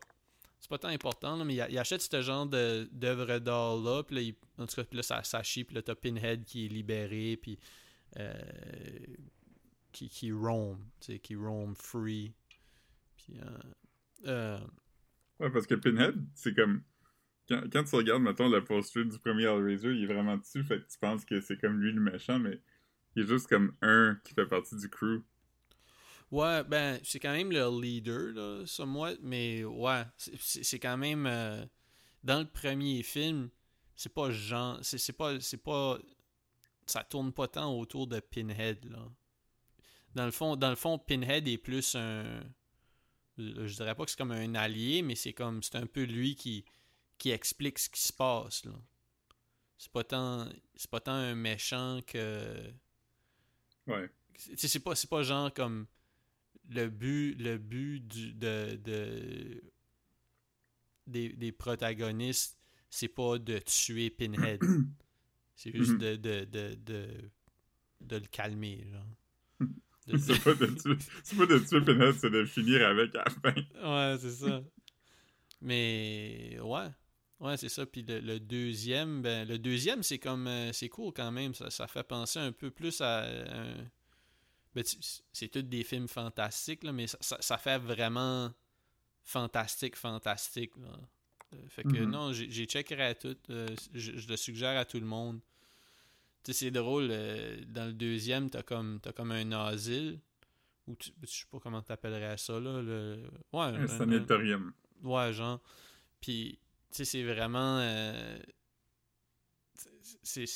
[0.61, 4.17] c'est pas tant important, là, mais il, il achète ce genre de, d'œuvre d'art-là, puis
[4.17, 6.67] là, il- en tout cas, puis là, ça, ça chie, puis là, t'as Pinhead qui
[6.67, 7.59] est libéré, puis
[8.19, 8.35] euh,
[9.93, 12.33] qui, qui roam, tu sais, qui roam free.
[13.17, 13.59] Puis, euh,
[14.27, 14.59] euh,
[15.39, 16.83] Ouais, parce que Pinhead, c'est comme.
[17.51, 20.89] Quand, tu regardes, mettons, le poster du premier Hellraiser, il est vraiment dessus, fait que
[20.91, 22.61] tu penses que c'est comme lui le méchant, mais
[23.17, 25.23] il est juste comme un qui fait partie du crew.
[26.31, 31.27] Ouais, ben, c'est quand même le leader, là, somewhat, mais ouais, c'est- quand même.
[31.27, 31.65] euh,
[32.23, 33.51] dans le premier film,
[33.97, 34.79] c'est pas genre.
[34.83, 35.41] C'est pas.
[35.41, 35.99] C'est pas.
[36.87, 39.09] Ça tourne pas tant autour de Pinhead, là.
[40.15, 42.43] Dans le fond, dans le fond Pinhead est plus un.
[43.39, 46.35] je dirais pas que c'est comme un allié, mais c'est comme c'est un peu lui
[46.35, 46.65] qui,
[47.21, 48.65] qui explique ce qui se passe.
[48.65, 48.73] Là.
[49.79, 50.49] C'est pas tant.
[50.75, 52.73] C'est pas tant un méchant que.
[53.87, 54.11] Ouais.
[54.57, 55.87] C'est pas, c'est pas genre comme
[56.71, 59.63] le but, le but du, de, de-
[61.07, 62.59] des, des protagonistes,
[62.89, 64.61] c'est pas de tuer Pinhead.
[65.57, 65.99] c'est juste Mhm.
[65.99, 67.31] de, de, de, de,
[68.01, 69.69] de le calmer, genre.
[70.07, 73.25] De- C'est pas de tuer, c'est pas de tuer Pinhead, c'est de finir avec à
[73.25, 73.55] la fin.
[74.13, 74.63] Ouais, c'est ça.
[75.61, 76.89] Mais ouais.
[77.41, 77.87] Ouais, c'est ça.
[77.87, 81.55] Puis le, le deuxième, ben le deuxième, c'est comme euh, c'est cool quand même.
[81.55, 83.87] Ça, ça fait penser un peu plus à un-
[84.75, 84.85] ben,
[85.33, 88.53] c'est tous des films fantastiques, là, mais ça, ça, ça fait vraiment
[89.25, 90.73] fantastique, fantastique.
[90.77, 90.89] Là.
[91.55, 92.11] Euh, Fait que Mhm.
[92.11, 93.37] non, j'ai checkerai à tout.
[93.51, 95.41] euh, je, je le suggère à tout le monde.
[96.45, 100.21] Tu sais, c'est drôle, euh, dans le deuxième, t'as comme, t'as comme un asile.
[100.87, 102.81] Ou tu, je sais pas comment t'appellerais ça, là.
[102.81, 103.23] Le...
[103.53, 104.73] Ouais, Un un- sanatorium.
[105.03, 105.61] Ouais, genre.
[106.21, 106.59] Puis,
[106.91, 107.79] sais, c'est vraiment.
[107.81, 108.39] euh,
[110.23, 110.47] c'est.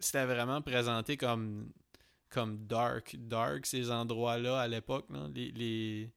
[0.00, 1.72] C'était vraiment présenté comme.
[2.28, 3.16] Comme dark.
[3.18, 5.06] Dark, ces endroits-là à l'époque.
[5.34, 6.12] Les, les,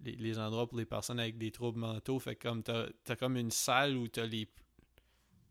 [0.00, 2.18] les, endroits pour les personnes avec des troubles mentaux.
[2.18, 4.48] Fait comme t'as as comme une salle où t'as les.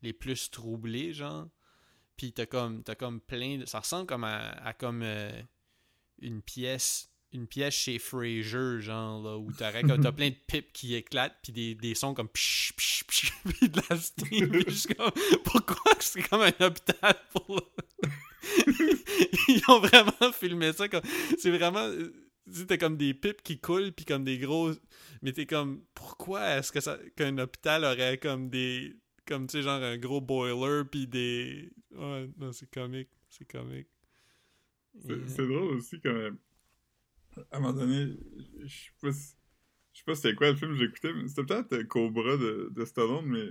[0.01, 1.47] Les plus troublés, genre.
[2.17, 3.65] Puis t'as comme, t'as comme plein de.
[3.65, 5.41] Ça ressemble comme à, à comme euh,
[6.19, 7.09] une pièce.
[7.35, 11.37] Une pièce chez Fraser, genre, là, où t'aurais comme t'as plein de pipes qui éclatent,
[11.43, 14.95] puis des, des sons comme psh, psh, psh, puis de la steam, puis je suis
[14.95, 15.11] comme,
[15.43, 17.61] pourquoi c'est comme un hôpital pour.
[19.49, 21.01] Ils ont vraiment filmé ça comme.
[21.37, 21.89] C'est vraiment.
[22.45, 24.71] Tu sais, t'as comme des pipes qui coulent, puis comme des gros.
[25.21, 28.95] Mais t'es comme, pourquoi est-ce que ça qu'un hôpital aurait comme des.
[29.27, 31.69] Comme, tu sais, genre un gros boiler, puis des.
[31.91, 33.09] Ouais, non, c'est comique.
[33.29, 33.87] C'est comique.
[35.03, 36.37] C'est drôle aussi quand même.
[37.51, 38.17] À un moment donné,
[38.63, 39.35] je sais pas si-
[39.93, 42.69] je sais pas c'était quoi le film que j'écoutais, mais c'était peut-être euh, Cobra de,
[42.71, 43.49] de Stallone, mais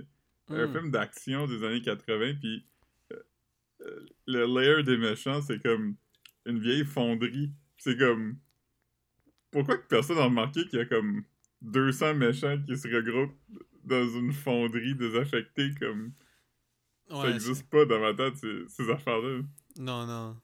[0.53, 0.69] un Hmm.
[0.69, 2.65] film d'action des années 80, puis
[3.13, 3.23] euh,
[3.81, 5.95] euh, le layer des méchants, c'est comme
[6.45, 7.51] une vieille fonderie.
[7.77, 8.37] C'est comme...
[9.51, 11.23] Pourquoi que personne n'a remarqué qu'il y a comme
[11.61, 13.35] 200 méchants qui se regroupent
[13.83, 16.11] dans une fonderie désaffectée, comme...
[17.13, 19.41] ça Ouais, existe pas dans ma tête, ces, ces affaires-là?
[19.77, 20.41] Non, non.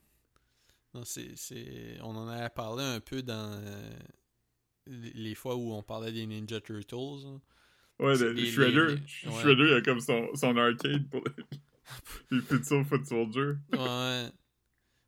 [0.93, 1.97] Non, c'est.
[2.01, 3.99] On en avait parlé un peu dans euh,
[4.87, 7.25] les les fois où on parlait des Ninja Turtles.
[7.27, 7.41] hein.
[7.99, 9.41] Ouais, le, les- Shredder, les- ouais.
[9.41, 11.43] Shredder, il a comme son, son arcade pour les,
[12.31, 13.53] les futurs Foot Soldier.
[13.73, 14.29] Ouais.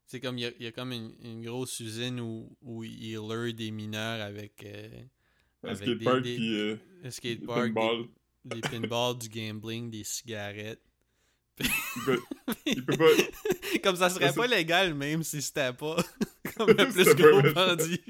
[0.05, 2.83] C'est comme, il y a, il y a comme une, une grosse usine où, où
[2.83, 4.63] ils leurrent des mineurs avec...
[4.63, 4.89] euh,
[5.63, 6.77] Un avec skatepark, des- puis euh,
[7.09, 8.05] skatepark, des, pinball.
[8.45, 10.83] des pinballs, du gambling, des cigarettes.
[11.59, 12.19] Il peut,
[12.65, 13.05] il peut pas...
[13.83, 15.97] comme ça serait Ça, pas légal même si c'était pas
[16.57, 18.01] comme le plus gros bandit.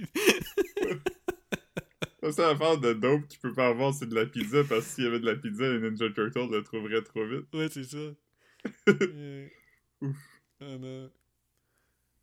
[2.22, 4.92] La seule affaire de dope qu'il peut pas avoir, c'est de la pizza, parce que
[4.92, 7.54] s'il y avait de la pizza, les Ninja Turtles le trouveraient trop vite.
[7.54, 7.98] Ouais, c'est ça.
[8.88, 9.48] Euh,
[10.02, 10.16] Ouf.
[10.62, 11.12] ah non.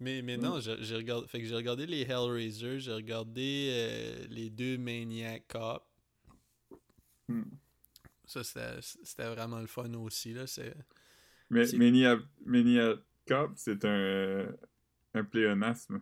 [0.01, 4.49] Mais, mais non, j'ai regardé, fait que j'ai regardé les Hellraiser, j'ai regardé euh, les
[4.49, 5.85] deux Maniac Cop.
[7.29, 7.43] Hmm.
[8.25, 10.33] Ça, c'était c'était vraiment le fun aussi.
[10.33, 10.47] Là.
[10.47, 10.75] C'est-
[11.51, 11.77] Mais C'est-
[13.85, 14.47] un,
[15.15, 16.01] un pléonasme.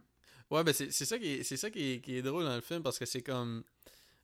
[0.50, 2.60] Ouais, ben c'est ça, qui est, c'est ça qui, est, qui est drôle dans le
[2.62, 3.64] film parce que c'est comme.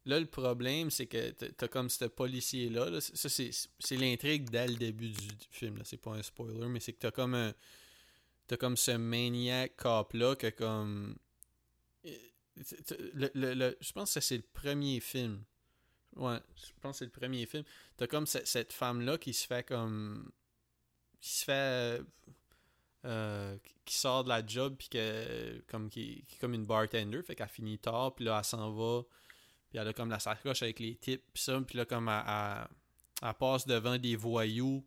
[0.06, 2.90] Là, le problème, c'est que t'as- comme ce policier-là.
[2.90, 3.00] là.
[3.00, 5.78] Ça, c'est l'intrigue dès le début du, du film.
[5.78, 5.82] là.
[5.84, 7.54] C'est pas un spoiler, mais c'est que t'as comme un.
[8.46, 11.16] T'as comme ce maniac cop-là que comme.
[12.06, 12.10] euh,
[13.14, 15.42] le- le- le- je pense que c'est le premier film.
[16.16, 17.64] Ouais, je pense que c'est le premier film.
[17.96, 20.30] T'as comme ce- cette femme-là qui se fait comme.
[21.24, 22.02] Qui se fait.
[23.06, 23.56] euh,
[23.86, 27.48] qui sort de la job puis que comme qui, est comme une bartender fait qu'elle
[27.48, 29.02] finit tard puis là elle s'en va
[29.68, 33.34] puis elle a comme la sacoche avec les tips puis ça puis là comme elle
[33.38, 34.86] passe devant des voyous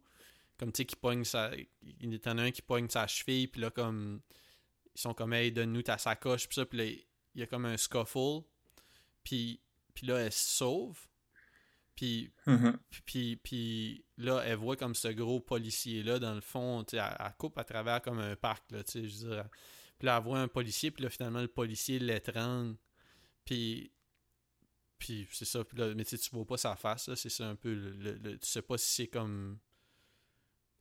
[0.58, 3.48] comme tu sais qui pognent sa il y en a un qui pogne sa cheville
[3.48, 4.22] puis là comme
[4.96, 7.66] ils sont comme hey donne-nous ta sacoche puis ça puis là il y a comme
[7.66, 8.42] un scuffle
[9.24, 9.60] puis
[9.94, 11.08] puis là elle se sauve
[11.98, 12.32] puis
[12.90, 17.04] puis, puis, puis là, elle voit comme ce gros policier-là, dans le fond, tu sais,
[17.04, 19.50] elle, elle coupe à travers comme un parc, là, tu sais, je veux dire.
[20.00, 22.78] Puis là, elle voit un policier, puis là, finalement, le policier l'étrangle.
[23.44, 23.92] Puis,
[25.00, 27.30] puis c'est ça, puis là, mais tu sais, tu vois pas sa face, là, c'est
[27.30, 29.60] ça un peu, le, le- le- tu sais pas si c'est comme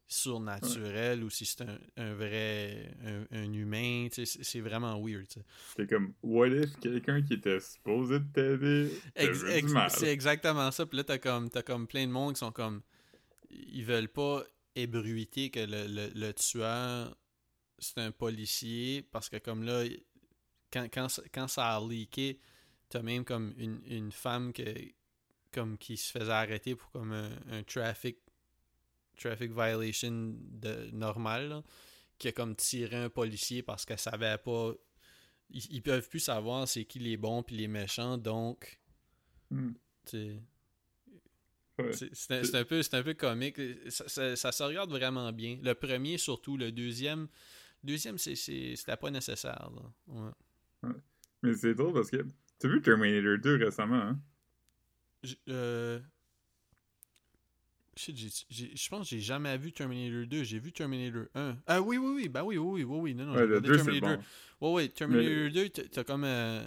[0.09, 5.27] surnaturel ou si c'est un, un vrai, un, un humain, c'est- vraiment weird.
[5.77, 8.91] C'est comme, what if quelqu'un qui était supposé de t'aider
[9.91, 10.87] c'est exactement ça.
[10.87, 12.83] Puis là, t'as comme, t'as comme plein de monde qui sont comme.
[13.51, 14.43] Ils veulent pas
[14.75, 17.17] ébruiter que le, le, le tueur,
[17.79, 19.03] c'est un policier.
[19.03, 19.85] Parce que comme là,
[20.73, 22.39] quand, quand, ça- quand ça a leaké,
[22.89, 24.63] t'as même comme une, une femme que,
[25.53, 28.19] comme qui se faisait arrêter pour comme un, un traffic
[29.17, 31.63] traffic violation de normal là,
[32.19, 34.73] qui a comme tiré un policier parce qu'elle savait pas
[35.51, 38.79] ils, ils peuvent plus savoir c'est qui les bons puis les méchants donc
[39.51, 39.73] Hmm.
[41.79, 41.93] Ouais.
[41.93, 43.61] c'est un, peu, un peu comique.
[43.91, 45.59] Ça, ça- ça se regarde vraiment bien.
[45.63, 46.57] Le premier, surtout.
[46.57, 47.29] Le deuxième,
[47.85, 49.71] deuxième c'est, c'est- c'était pas nécessaire.
[50.07, 50.91] Ouais.
[51.43, 52.25] Mais c'est drôle parce que.
[52.59, 54.19] T'as vu Terminator 2 récemment, hein?
[55.23, 56.01] J- euh,
[57.97, 58.17] shit,
[58.51, 60.45] Je pense que j'ai jamais vu Terminator 2.
[60.45, 61.57] J'ai vu Terminator 1.
[61.67, 62.29] Ah oui, oui, oui.
[62.29, 62.99] Ben oui, oui, oui, oui.
[63.01, 63.15] oui.
[63.15, 64.25] Non, non, Ouais, j'ai le regardé 2 c'est Terminator.
[64.61, 64.69] bon.
[64.69, 64.89] Ouais, ouais.
[64.89, 66.25] Terminator 2, t'as comme.
[66.25, 66.67] euh,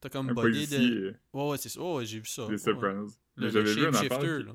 [0.00, 1.06] T'as comme Un policier de.
[1.08, 1.80] euh, Ouais, ouais, c'est ça.
[1.82, 2.46] Ouais, ouais, j'ai vu ça.
[2.46, 2.56] Ouais.
[2.56, 3.10] Sopranos.
[3.36, 4.38] Le, J'avais vu un affaire.
[4.40, 4.52] là.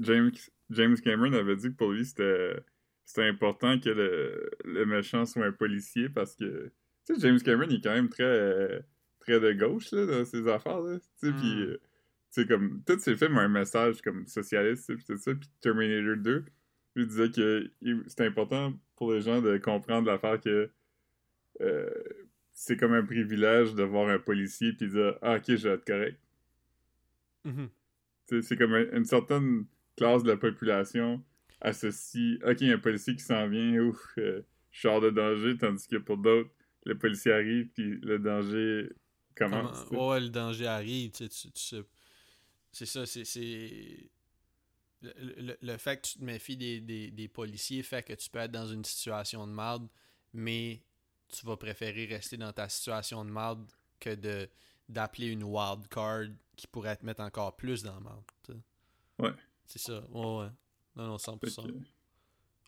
[0.00, 0.32] James,
[0.70, 2.56] James Cameron avait dit que pour lui, c'était
[3.04, 6.72] c'était important que le, le méchant soit un policier parce que.
[7.06, 8.22] Tu sais, James Cameron, il est quand même très.
[8.24, 8.80] euh,
[9.20, 10.98] très de gauche, là, dans ses affaires, là.
[10.98, 11.40] Tu sais, Mm.
[11.40, 11.66] puis.
[12.32, 12.82] Sais, comme.
[12.86, 15.34] Tous ses films ont un message comme socialiste, puis tout ça.
[15.34, 16.44] Puis Terminator 2,
[16.96, 20.70] lui disait que il- c'était important pour les gens de comprendre l'affaire que.
[21.60, 21.90] euh,
[22.54, 25.84] c'est comme un privilège de voir un policier puis dire Ah, ok, je vais être
[25.86, 26.18] correct.
[27.44, 27.68] Mhm.
[28.28, 29.64] Sais, C'est comme un- une certaine
[29.96, 31.22] classe de la population
[31.60, 35.56] associe OK, il un policier qui s'en vient, ouf, euh, je suis hors de danger,
[35.56, 36.50] tandis que pour d'autres,
[36.84, 38.90] le policier arrive puis le danger
[39.36, 39.84] commence.
[39.88, 41.82] Comment- ouais, le danger arrive, tu tu, tu sais.
[42.72, 44.10] C'est ça, c'est.
[45.02, 45.12] Le,
[45.42, 48.38] le- le fait que tu te méfies des, des, des policiers fait que tu peux
[48.38, 49.88] être dans une situation de merde,
[50.32, 50.80] mais
[51.28, 53.68] tu vas préférer rester dans ta situation de merde
[53.98, 54.48] que de
[54.88, 58.62] d'appeler une wild card qui pourrait te mettre encore plus dans la merde.
[59.18, 59.32] Ouais.
[59.66, 60.48] C'est ça, ouais, ouais.
[60.96, 61.62] Non, non, Fait 100%.
[61.66, 61.72] que,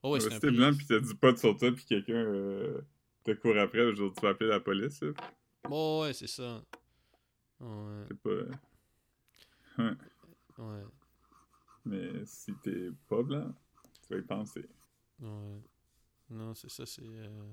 [0.03, 2.81] Oh, ouais, c'est un blanc puis t'as du pot sur toi puis quelqu'un euh,
[3.25, 5.01] te court après, aujourd'hui, tu vas appeler la police.
[5.03, 5.13] là.
[5.71, 6.63] Oh, ouais, c'est ça.
[7.61, 8.57] Ouais, C'est pas.
[9.79, 9.97] Ouais,
[11.87, 13.55] Mais si t'es pas blanc,
[14.07, 14.69] tu vas y penser.
[15.21, 15.61] ouais.
[16.31, 17.03] Non, c'est ça, c'est.
[17.05, 17.53] euh,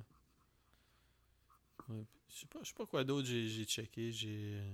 [1.89, 2.05] ouais.
[2.29, 4.11] Je sais pas, je sais pas quoi d'autre j'ai checké.
[4.11, 4.53] J'ai.
[4.55, 4.73] euh,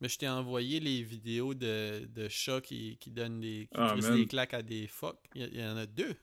[0.00, 3.68] Mais je t'ai envoyé les vidéos de, de chats qui, qui donnent des.
[3.84, 5.24] qui Ah, des claques à des phoques.
[5.34, 6.16] Il y, il y en a deux.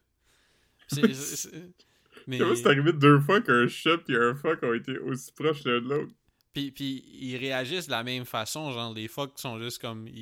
[2.27, 2.39] Mais.
[2.39, 5.81] Comment c'est arrivé deux fois qu'un chat et un phoque ont été aussi proches l'un
[5.81, 6.13] de l'autre?
[6.57, 10.15] Puis, puis ils réagissent de la même façon, genre les phoques sont juste comme ils,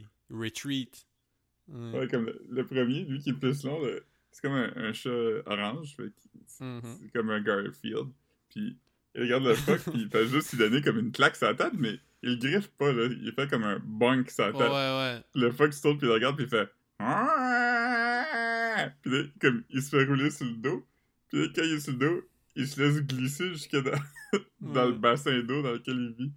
[0.00, 1.06] ils retreat.
[1.66, 1.98] Ouais.
[1.98, 3.80] Ouais, comme le, le premier, lui qui est le plus long,
[4.30, 5.10] c'est comme un, un chat
[5.46, 6.80] orange, c'est Mhm.
[7.00, 8.10] c'est comme un Garfield.
[8.50, 8.76] Puis
[9.16, 11.54] il regarde le phoque, puis il fait juste lui donner comme une claque sur la
[11.54, 13.08] tête, mais il griffe pas, là.
[13.20, 14.60] Il fait comme un bonk sur la tête.
[14.60, 15.24] ouais, ouais.
[15.34, 16.68] Le phoque se tourne, puis il regarde, puis il fait.
[19.02, 20.86] Puis là, comme il se fait rouler sur le dos.
[21.28, 22.22] Puis là, quand il est sur le dos,
[22.56, 23.98] il se laisse glisser jusque dans,
[24.60, 26.32] dans le bassin d'eau dans lequel il vit.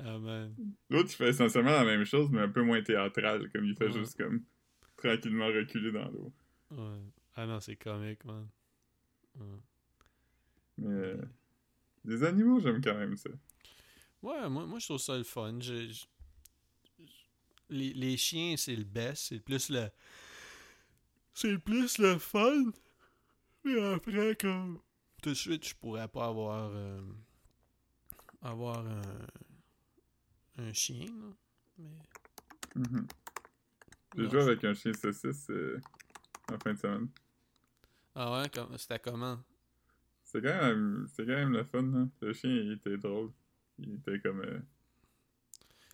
[0.00, 0.54] Ah, man.
[0.90, 3.86] L'autre, il fait essentiellement la même chose, mais un peu moins théâtral, comme il fait
[3.86, 3.92] Ouais.
[3.92, 4.44] juste comme
[4.96, 6.32] tranquillement reculer dans l'eau.
[6.70, 7.00] Ouais.
[7.34, 8.48] Ah non, c'est comique, man.
[9.36, 9.58] Ouais.
[10.78, 11.22] Mais euh,
[12.04, 13.30] les animaux, j'aime quand même ça.
[14.22, 15.58] Ouais, moi, moi je trouve ça le fun.
[15.60, 16.06] Je- je-
[17.70, 19.26] Les, les chiens, c'est le best.
[19.28, 19.88] C'est plus le.
[21.34, 22.70] C'est plus le fun.
[23.64, 24.80] Mais après, comme.
[25.22, 26.70] Tout de suite, je pourrais pas avoir.
[26.72, 27.00] euh,
[28.42, 29.02] avoir un.
[30.58, 31.32] Un chien, là.
[31.78, 31.98] Mais.
[32.74, 33.06] Mhm.
[34.16, 35.80] J'ai joué avec un chien saucisse euh,
[36.52, 37.08] en fin de semaine.
[38.14, 39.38] Ah ouais, c'était comment?
[40.24, 42.08] C'est quand même, c'est quand même le fun, là.
[42.20, 43.30] Le chien, il était drôle.
[43.78, 44.40] Il était comme...
[44.40, 44.58] euh,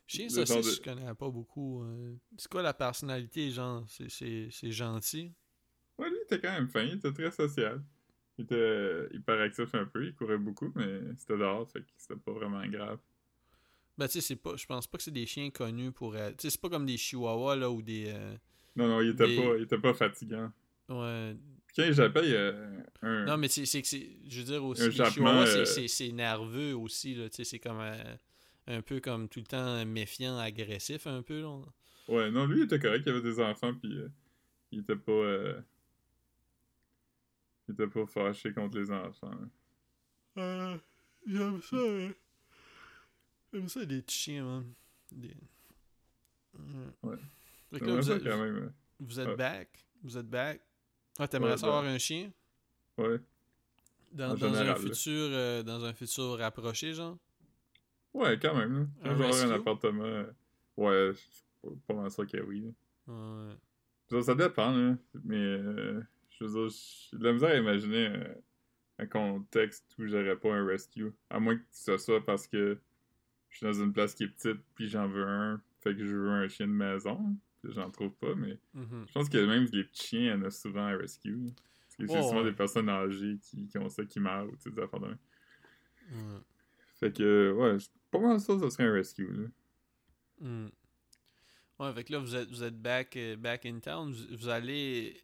[0.06, 1.82] Chien, de- je connais pas beaucoup.
[1.82, 2.16] euh.
[2.38, 3.84] C'est quoi la personnalité, genre?
[3.88, 5.32] C'est- C'est c'est gentil?
[5.98, 6.82] Ouais, lui, il était quand même fin.
[6.82, 7.82] Il était très social.
[8.38, 10.06] Il était euh, hyperactif un peu.
[10.06, 12.98] Il courait beaucoup, mais c'était dehors, fait que c'était pas vraiment grave.
[13.96, 14.56] Ben, tu sais, c'est pas.
[14.56, 16.16] Je pense pas que c'est des chiens connus pour.
[16.16, 18.06] être- Tu sais, c'est pas comme des chihuahuas, là, ou des.
[18.08, 18.34] euh,
[18.74, 20.50] Non, non, il était, Des- pas, il était pas fatigant.
[20.88, 21.36] Ouais.
[21.76, 22.52] Quand il jappait, il y a
[23.02, 23.24] un...
[23.24, 24.08] Non, mais c'est c'est que c'est.
[24.28, 24.82] Je veux dire aussi.
[24.82, 27.28] Un Les jappement, chihuahuas, c'est- euh, c'est nerveux aussi, là.
[27.28, 27.78] Tu sais, c'est comme.
[27.80, 28.16] euh,
[28.66, 31.60] un peu comme tout le temps méfiant, agressif, un peu, là.
[32.08, 33.04] Ouais, non, lui, il était correct.
[33.06, 34.08] Il avait des enfants, puis euh,
[34.72, 35.12] il était pas...
[37.68, 39.30] Il était pas fâché contre les enfants.
[39.32, 39.48] hein.
[40.38, 40.76] Euh,
[41.26, 42.10] j'aime ça, hein.
[43.52, 44.72] J'aime ça, des petits chiens, man.
[45.12, 45.34] Des...
[47.02, 47.16] Ouais.
[47.72, 48.72] Fait que là, J'aimerais vous êtes, quand même.
[49.00, 49.36] vous êtes Ouais.
[49.36, 49.86] back?
[50.02, 50.60] Vous êtes back?
[51.18, 52.32] Ah, t'aimerais Ouais, ça avoir ben, un chien?
[52.98, 53.20] Ouais.
[54.12, 57.16] Dans, un général, futur euh, dans un futur rapproché, genre?
[58.12, 58.90] Ouais, quand même.
[59.02, 59.10] Là.
[59.10, 60.04] Un un appartement...
[60.04, 60.30] euh,
[60.76, 62.60] Ouais, je suis pas- pas mal sûr que oui.
[63.06, 63.12] là.
[63.12, 63.54] Ouais.
[64.10, 64.96] Ça, ça dépend, là.
[65.24, 65.36] Mais...
[65.36, 66.00] euh,
[66.38, 66.76] Je veux dire,
[67.10, 68.34] j'ai de la misère à imaginer un,
[68.98, 71.12] un contexte où j'aurais pas un rescue.
[71.30, 72.78] À moins que ce soit parce que
[73.50, 76.14] je suis dans une place qui est petite, puis j'en veux un, fait que je
[76.16, 77.36] veux un chien de maison.
[77.62, 79.04] puis J'en trouve pas, mais Mhm.
[79.08, 81.38] je pense que même les petits chiens, en a souvent un rescue.
[81.86, 82.50] Parce que c'est souvent ouais.
[82.50, 85.06] des personnes âgées qui, qui ont ça, qui meurent, ou tu sais, des affaires de
[85.06, 85.18] même.
[86.98, 87.76] Fait que, ouais,
[88.10, 89.48] pas mal ça, ça serait un rescue, là.
[90.40, 90.68] Hmm.
[91.78, 94.12] Ouais, fait que là, vous êtes, vous êtes back, euh, back in town.
[94.12, 95.16] Vous, vous allez.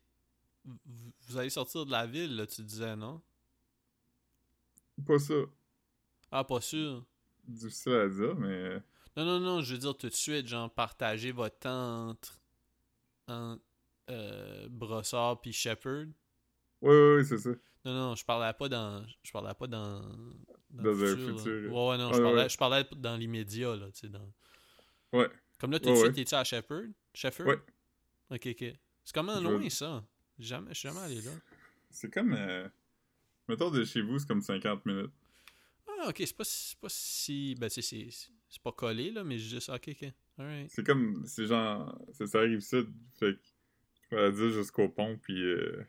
[0.65, 3.21] Vous, allez sortir de la ville, là, tu disais, non?
[5.07, 5.35] Pas ça.
[6.31, 7.05] Ah, pas sûr.
[7.45, 8.83] Difficile à dire, mais.
[9.17, 12.41] Non, non, non, je veux dire tout de suite, genre, partager votre temps entre.
[13.29, 13.63] entre
[14.11, 16.07] euh, Brossard puis Shepard.
[16.83, 17.51] Ouais, ouais, ouais, c'est ça.
[17.85, 19.05] Non, non, je parlais pas dans.
[19.23, 20.03] Je parlais pas dans.
[20.77, 21.73] Le futur.
[21.73, 22.23] Ouais, ouais, non, je, ouais.
[22.23, 24.09] parlais, je parlais dans l'immédiat, là, tu sais.
[24.09, 24.33] Dans...
[25.13, 25.29] Ouais.
[25.59, 26.85] Comme là, tout Ouais, de suite, t'es-tu à Shepard?
[27.15, 27.47] Shepard?
[27.47, 27.61] Ouais.
[28.31, 28.65] Ok, ok.
[29.05, 30.05] C'est comment loin, ça?
[30.41, 31.33] Jamais, je suis jamais allé là.
[31.91, 32.33] C'est comme.
[32.35, 32.69] euh,
[33.49, 35.11] Mettons de chez vous, c'est comme 50 minutes.
[35.87, 36.45] Ah, ok, c'est pas,
[36.81, 37.55] pas si.
[37.59, 40.13] Ben, c'est, c'est, pas collé, là, mais ça, ok, ok.
[40.39, 40.71] Alright.
[40.71, 41.25] C'est comme.
[41.27, 42.01] C'est genre.
[42.13, 42.79] Ça, ça arrive ça.
[43.19, 43.41] Fait que.
[44.11, 45.41] Je vais dire jusqu'au pont, puis.
[45.43, 45.85] Euh,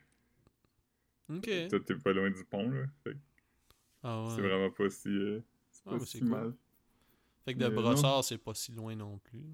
[1.29, 1.49] Ok.
[1.69, 2.85] toi, t'es pas loin du pont, là.
[3.03, 3.17] Fait que
[4.03, 4.35] Ah, ouais.
[4.35, 5.07] c'est vraiment pas si.
[5.09, 5.39] euh,
[5.71, 6.27] c'est Ah, pas si c'est cool.
[6.29, 6.53] mal.
[7.45, 9.45] Fait que de Mais brossard, c'est pas si loin non plus.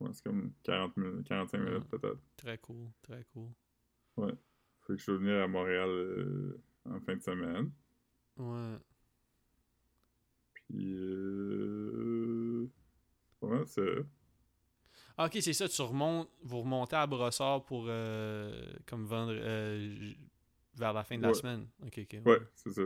[0.00, 1.98] Ouais, c'est comme 40 minutes, 45 minutes Ouais.
[1.98, 2.20] peut-être.
[2.36, 3.50] Très cool, très cool.
[4.16, 7.70] Fait que je vais venir à Montréal euh, en fin de semaine.
[8.36, 8.76] Ouais.
[10.54, 10.94] Puis.
[10.96, 12.66] Euh...
[13.42, 13.82] Mal ça?
[15.18, 17.86] Ah, ok, c'est ça, tu remontes, vous remontez à brossard pour.
[17.88, 19.32] euh, comme vendre.
[19.34, 20.12] euh,
[20.74, 21.34] vers la fin de la Ouais.
[21.34, 21.66] semaine.
[21.86, 22.20] Ok, ok.
[22.26, 22.82] Ouais, c'est ça.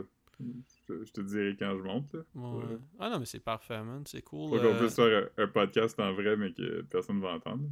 [0.87, 2.21] Je, je te dirai quand je monte, là.
[2.35, 2.63] Ouais.
[2.63, 2.77] Ouais.
[2.99, 4.03] Ah non, mais c'est parfait, man.
[4.07, 4.49] C'est cool.
[4.49, 7.33] Faut qu'on euh, puisse faire un, un podcast en vrai, mais que personne ne va
[7.33, 7.69] entendre.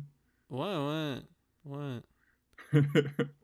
[0.50, 1.22] Ouais,
[1.66, 2.02] ouais.
[2.74, 2.82] Ouais.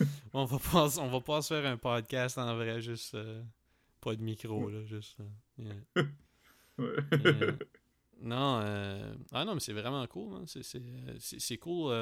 [0.32, 3.42] On va pas, on va pas se faire un podcast en vrai, juste euh,
[4.00, 5.18] pas de micro, là, juste.
[5.20, 5.24] euh,
[5.58, 6.04] yeah.
[6.78, 6.96] Ouais.
[7.12, 7.52] Euh,
[8.20, 8.60] non,
[9.32, 10.44] ah non, mais c'est vraiment cool, hein.
[10.46, 10.82] c'est, c'est,
[11.20, 11.94] c'est, c'est cool,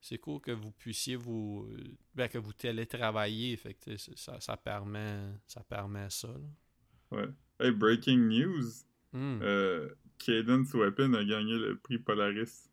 [0.00, 1.68] c'est cool que vous puissiez vous,
[2.14, 6.28] ben, que vous télétravaillez, fait que ça, ça permet, ça permet ça.
[6.28, 7.18] Là.
[7.18, 7.28] ouais.
[7.60, 8.84] Hey, breaking news.
[9.14, 12.67] Euh, Cadence Weapon a gagné le prix Polaris.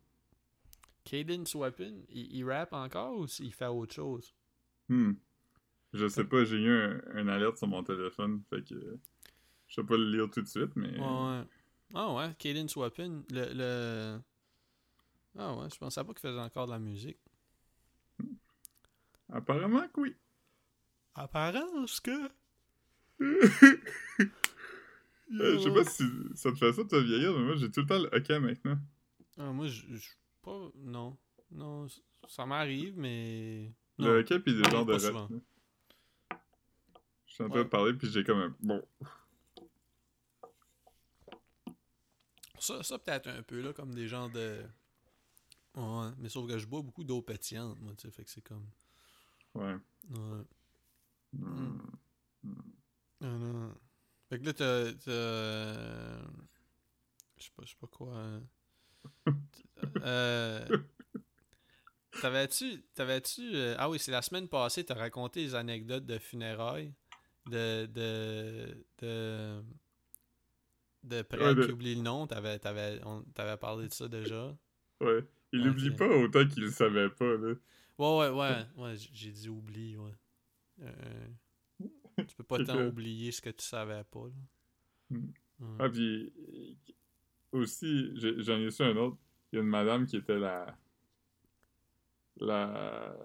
[1.06, 4.34] Cadence Weapon, il, il rappe encore ou il fait autre chose?
[4.88, 5.12] Hmm.
[5.92, 8.98] Je sais pas, j'ai eu un, un alerte sur mon téléphone, fait que
[9.68, 11.44] je sais pas le lire tout de suite, mais Ouais, ouais.
[11.94, 14.20] Ah ouais, Cadence Weapon, le, le...
[15.38, 17.18] Ah ouais, je pensais pas qu'il faisait encore de la musique.
[19.32, 20.16] apparemment que oui.
[21.14, 22.30] Apparence que...
[25.28, 26.04] Je sais pas si
[26.34, 28.38] ça te fait ça de te vieillir, mais moi j'ai tout le temps le hockey
[28.40, 28.78] maintenant.
[29.38, 30.10] Ah, moi, je je-
[30.46, 30.70] pas...
[30.76, 31.16] Non.
[31.50, 31.86] Non,
[32.28, 33.72] ça m'arrive, mais...
[33.98, 34.10] Le Non.
[34.20, 34.98] hockey pis des genres de.
[34.98, 35.08] Je
[37.34, 38.56] suis en train de parler puis j'ai comme un...
[38.60, 38.82] Bon,
[42.58, 44.64] Ça, ça peut-être un peu, là, comme des genres de...
[45.74, 48.40] Ouais, mais sauf que je bois beaucoup d'eau pétillante, moi, tu sais, fait que c'est
[48.40, 48.66] comme...
[49.54, 49.76] ouais.
[50.10, 50.42] Ouais.
[51.34, 51.78] Hmm.
[53.20, 53.74] Ah non.
[54.28, 54.92] Fait que là, t'as.
[54.94, 56.22] t'as-
[57.36, 58.40] Je sais pas, je sais pas quoi.
[60.02, 60.66] Euh.
[62.20, 62.82] T'avais-tu.
[62.94, 63.54] T'avais-tu.
[63.54, 66.92] euh, Ah oui, c'est la semaine passée, t'as raconté les anecdotes de funérailles.
[67.46, 67.86] De.
[67.86, 68.84] De.
[69.02, 69.62] De.
[71.02, 72.26] De prêtre Ouais, de- qui oublie le nom.
[72.26, 74.56] T'avais, t'avais, on- t'avais parlé de ça déjà?
[75.00, 75.24] Ouais.
[75.52, 75.74] Il Ok.
[75.74, 77.54] oublie pas autant qu'il le savait pas, là.
[77.98, 78.66] Ouais, ouais, ouais.
[78.76, 80.12] Ouais, j'ai dit oublie, ouais.
[80.82, 81.28] Euh,
[82.26, 85.16] tu peux pas tant oublier ce que tu savais pas, là.
[85.18, 85.76] Hmm.
[85.78, 86.32] Ah, puis
[87.52, 88.10] aussi,
[88.42, 89.16] j'en ai su un autre.
[89.52, 90.76] Il y a une madame qui était la.
[92.38, 93.16] La.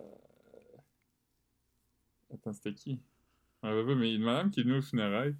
[2.33, 2.99] Attends, c'était qui?
[3.61, 5.35] Je me rappelle pas, mais une madame qui est venue aux funérailles.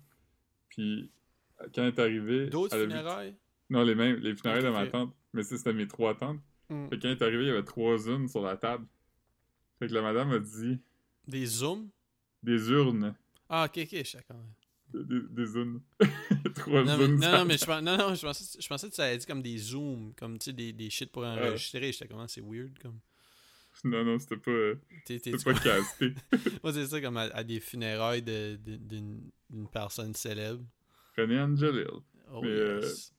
[0.70, 1.12] Puis,
[1.58, 2.50] quand elle est arrivée.
[2.50, 3.36] D'autres a vu- funérailles?
[3.70, 5.16] Non, les mêmes, les funérailles de ma tante.
[5.34, 6.42] Mais ça, c'était mes trois tantes.
[6.70, 6.90] Mm.
[6.90, 8.86] Fait que quand elle est arrivée, il y avait trois urnes sur la table.
[9.80, 10.80] Fait que la madame a dit
[11.28, 11.90] Des zooms?
[12.44, 13.16] des urnes.
[13.48, 13.94] Ah, ok, ok,
[14.30, 14.54] même.
[14.94, 15.82] Des, des urnes.
[16.56, 19.18] trois Non, mais, non, mais je, non, non, je, pensais, je pensais que ça allait
[19.18, 21.92] dit comme des zooms, comme tu sais, des, des shit pour enregistrer.
[21.92, 23.00] J'étais comme, ah, c'est weird, comme.
[23.86, 24.76] Non, non, c'était pas, euh,
[25.08, 26.14] c'était pas casté.
[26.64, 30.62] Moi, c'est ça, comme à, à des funérailles de, de- d'une, d'une personne célèbre.
[31.18, 31.88] René Angelil.
[32.34, 33.14] Oh, Mais, euh, yes.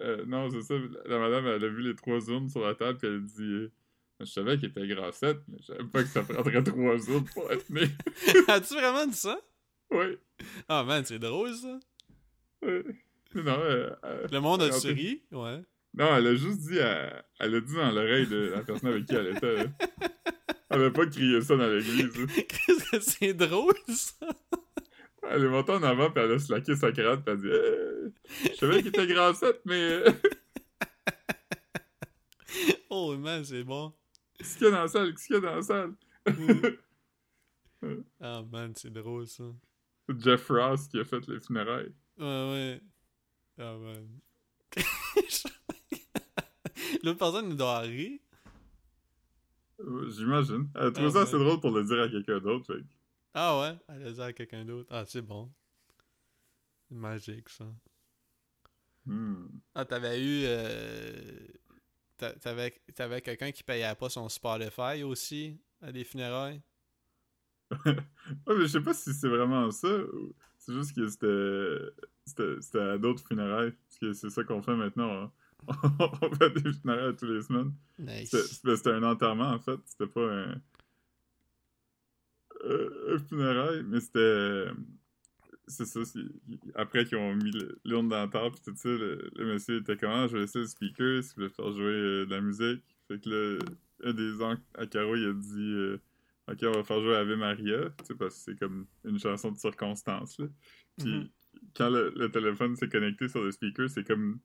[0.00, 0.74] Euh, non, c'est ça.
[1.06, 3.72] La madame, elle a vu les trois urnes sur la table, puis elle a dit
[4.20, 7.50] Je savais qu'il était grassette, mais je savais pas que ça prendrait trois urnes pour
[7.52, 7.82] être né.
[8.48, 9.40] As-tu vraiment dit ça?
[9.90, 10.18] Ouais.
[10.68, 11.78] Ah, man, c'est drôle, ça.
[12.62, 15.62] Mais non, euh, euh, Le monde a Alors, ri, ouais.
[15.94, 17.24] Non, elle a juste dit, à...
[17.38, 19.70] elle a dit dans l'oreille de la personne avec qui elle était.
[20.70, 22.12] Elle avait pas crié ça dans l'église.
[22.92, 24.26] que c'est drôle, ça?
[25.30, 28.14] Elle est montée en avant, puis elle a slacké sa cravate, puis elle a dit
[28.50, 30.02] Je savais qu'il était grand 7, mais.
[32.90, 33.92] Oh, man, c'est bon.
[34.38, 35.12] Qu'est-ce qu'il y a dans la salle?
[35.12, 35.94] Qu'est-ce qu'il y a dans la salle?
[38.18, 39.44] Ah, man, c'est drôle, ça.
[40.08, 41.92] C'est Jeff Ross qui a fait les funérailles.
[42.18, 42.80] Ouais, ouais.
[43.58, 44.20] Ah, man.
[47.02, 48.18] L'autre personne, il doit rire.
[49.80, 50.68] Euh, J'imagine.
[50.74, 51.24] Elle a trouvé Ah, ça ouais.
[51.24, 52.66] assez drôle pour le dire à quelqu'un d'autre.
[52.74, 52.82] fait
[53.34, 53.76] Ah, ouais?
[53.88, 54.88] Elle a dit à quelqu'un d'autre.
[54.92, 55.50] Ah, c'est bon.
[56.88, 57.66] C'est magique, ça.
[59.06, 59.46] Hmm.
[59.74, 60.44] Ah, t'avais eu.
[60.46, 61.46] euh,
[62.16, 66.62] t'a- T'avais t'avais quelqu'un qui payait pas son Spotify aussi à des funérailles?
[67.86, 67.96] Ouais,
[68.48, 69.88] mais je sais pas si c'est vraiment ça.
[69.88, 72.58] ou C'est juste que c'était.
[72.60, 73.72] C'était à d'autres funérailles.
[73.72, 75.24] Parce que c'est ça qu'on fait maintenant.
[75.24, 75.32] hein.
[76.22, 77.72] On fait des funérailles tous les semaines.
[77.98, 78.34] Nice.
[78.76, 79.78] C'était un enterrement en fait.
[79.86, 80.60] C'était pas un.
[82.64, 84.66] euh, un funérail, mais c'était.
[85.66, 86.00] C'est ça.
[86.74, 87.50] Après qu'ils ont mis
[87.86, 90.40] l'urne dans la table pis tout ça, le, le monsieur était comme Ah, je vais
[90.40, 92.82] laisser le speaker si vous voulez faire jouer euh, de la musique.
[93.08, 93.58] Fait que là,
[94.04, 95.96] un des oncles à Caro, il a dit euh,
[96.46, 99.50] Ok, on va faire jouer Ave Maria, tu sais, parce que c'est comme une chanson
[99.52, 100.38] de circonstance.
[100.38, 100.46] Là.
[100.98, 101.28] Puis Mhm.
[101.74, 104.40] quand le, le téléphone s'est connecté sur le speaker, c'est comme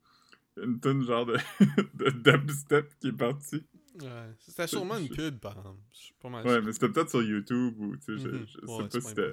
[0.62, 1.36] une tonne genre de,
[1.96, 3.64] de dubstep qui est partie.
[4.02, 4.34] Ouais.
[4.38, 5.82] C'était sûrement une pub, par exemple.
[5.92, 6.64] Je suis pas mal Ouais, sûr.
[6.64, 8.46] mais c'était peut-être sur YouTube ou, tu sais, je, Mhm.
[8.48, 9.32] je sais Ouais, pas c'est si c'était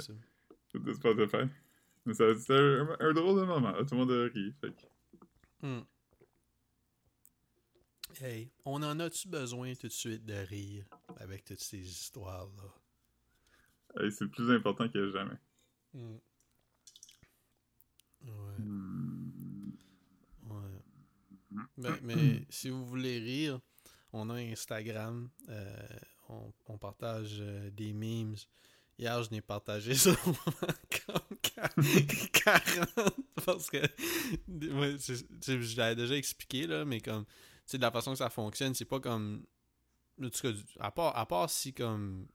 [0.72, 1.50] c'était Spotify.
[2.04, 4.52] Mais ça- c'était un, un drôle de moment, tout le monde a ri.
[4.60, 5.80] Fait que- Hmm.
[8.20, 10.84] Hey, on en a-tu besoin tout de suite de rire
[11.16, 12.72] avec toutes ces histoires-là?
[14.00, 15.36] hey, c'est plus important que jamais.
[15.94, 16.16] Hmm.
[18.24, 19.70] Ouais, Hmm.
[20.42, 20.82] ouais.
[21.76, 23.60] Ben, mais si vous voulez rire,
[24.12, 25.28] on a Instagram.
[25.48, 25.76] euh,
[26.28, 28.34] on, on partage euh, des memes.
[28.98, 31.74] Hier, je n'ai partagé ça comme qua-
[32.32, 33.14] 40
[33.44, 37.24] parce que ouais, je l'avais déjà expliqué, là, mais comme
[37.72, 39.44] de la façon que ça fonctionne, c'est pas comme.
[40.22, 42.26] En tout cas, à part, à part si comme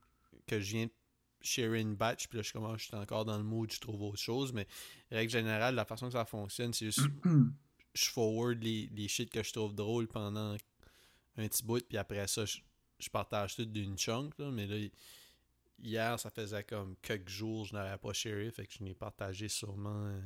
[0.46, 0.92] que je viens de
[1.40, 4.02] share une batch, puis là, je commence, je suis encore dans le mood, je trouve
[4.02, 4.66] autre chose, mais
[5.10, 7.00] règle générale, la façon que ça fonctionne, c'est juste
[7.94, 10.54] je forward les, les shit que je trouve drôles pendant
[11.36, 12.58] un petit bout, puis après ça, je,
[12.98, 14.76] je partage tout d'une chunk, là, mais là,
[15.80, 19.48] hier, ça faisait comme quelques jours, je n'avais pas sharé, fait que je n'ai partagé
[19.48, 20.06] sûrement.
[20.06, 20.20] euh,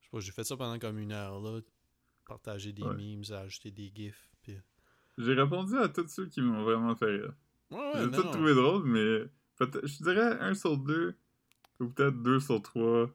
[0.00, 1.60] je sais pas, j'ai fait ça pendant comme une heure, là.
[2.26, 2.94] Partager des Ouais.
[2.94, 4.56] memes, ajouter des gifs, puis.
[5.18, 7.34] J'ai répondu à tous ceux qui m'ont vraiment fait rire.
[7.70, 9.24] Ouais, J'ai tout trouvé drôle, mais
[9.60, 11.16] je dirais un sur deux,
[11.80, 13.10] ou peut-être deux sur trois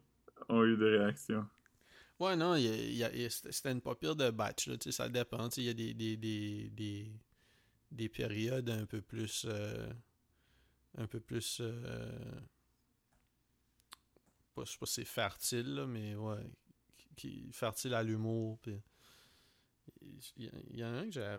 [0.49, 1.47] ont eu des réactions.
[2.19, 2.55] Ouais, non,
[3.29, 6.69] c'était une pas pire de batch, là, ça dépend, il y a des, des, des,
[6.69, 7.11] des,
[7.91, 9.91] des périodes un peu plus, euh,
[10.97, 12.39] un peu plus, euh,
[14.55, 16.49] pas, je sais pas si c'est fertile, là, mais ouais,
[16.97, 18.81] qui, qui- fertile à l'humour, puis
[20.37, 21.37] il y, en a un que j'ai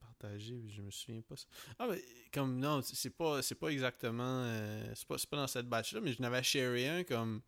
[0.00, 1.34] partagé, puis je me souviens pas.
[1.78, 2.02] Ah, mais
[2.32, 6.12] comme, non, c'est pas, c'est pas exactement, euh, c'est pas, pas dans cette batch-là, mais
[6.12, 7.42] je n'avais sharé un comme,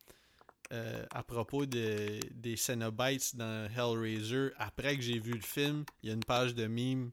[0.72, 6.08] euh, à propos de, des Cenobites dans Hellraiser, après que j'ai vu le film, il
[6.08, 7.12] y a une page de meme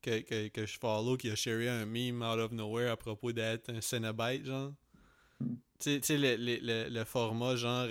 [0.00, 3.70] que, que, je follow qui a sharé un meme out of nowhere à propos d'être
[3.70, 4.72] un Cenobite, genre.
[5.80, 7.88] Tu sais- le, le, le, le format genre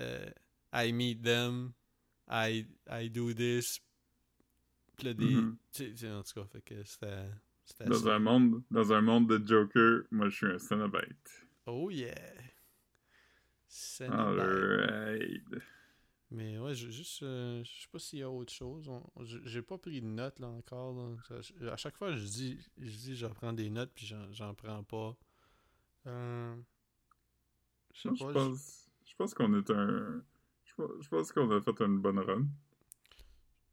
[0.00, 0.30] euh,
[0.72, 1.72] I meet them,
[2.30, 3.80] I, I do this.
[4.96, 5.34] Puis là, des.
[5.34, 5.56] Mhm.
[5.72, 7.28] sais, en tout cas, fait que c'était.
[7.86, 8.14] Dans ça.
[8.16, 11.46] un, monde, dans un monde de Joker, moi je suis un Cenobite.
[11.66, 12.14] Oh yeah!
[13.68, 14.40] Cenobite.
[14.40, 15.44] Alright.
[16.32, 18.88] Mais ouais, je, juste, euh, je sais pas s'il y a autre chose.
[19.44, 20.94] J'ai- pas pris de notes là encore.
[20.94, 21.16] là.
[21.28, 24.54] Ça- je- à chaque fois, je dis, je dis, je prends des notes puis j'en
[24.54, 25.16] prends pas.
[26.06, 26.56] Euh,
[27.94, 28.14] je sais pas.
[28.16, 30.24] je- pense, je pense qu'on est un.
[31.00, 32.46] Je pense, qu'on a fait une bonne run.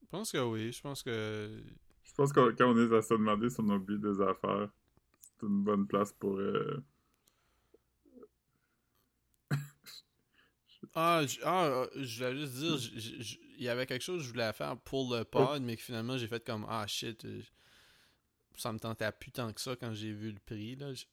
[0.01, 0.71] Je pense que oui.
[0.71, 1.63] Je pense que.
[2.03, 4.69] Je pense que quand on est à se demander si on oublie des affaires,
[5.21, 6.37] c'est une bonne place pour.
[6.37, 6.83] euh,
[10.93, 14.51] Ah, je, ah, je voulais juste dire, il y avait quelque chose que je voulais
[14.53, 17.41] faire pour le pod, mais que finalement j'ai fait comme Ah shit, euh,
[18.55, 20.75] ça me tentait plus tant que ça quand j'ai vu le prix.
[20.75, 20.93] Là.
[20.93, 21.05] Je-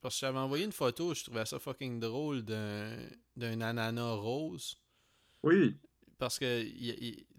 [0.00, 2.96] parce que j'avais envoyé une photo, je trouvais ça fucking drôle d'un
[3.36, 4.76] d'un ananas rose.
[5.42, 5.76] Oui,
[6.18, 6.64] Parce que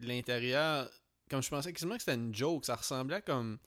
[0.06, 0.90] l'intérieur,
[1.30, 3.60] comme je pensais quasiment que c'était une joke, ça ressemblait comme.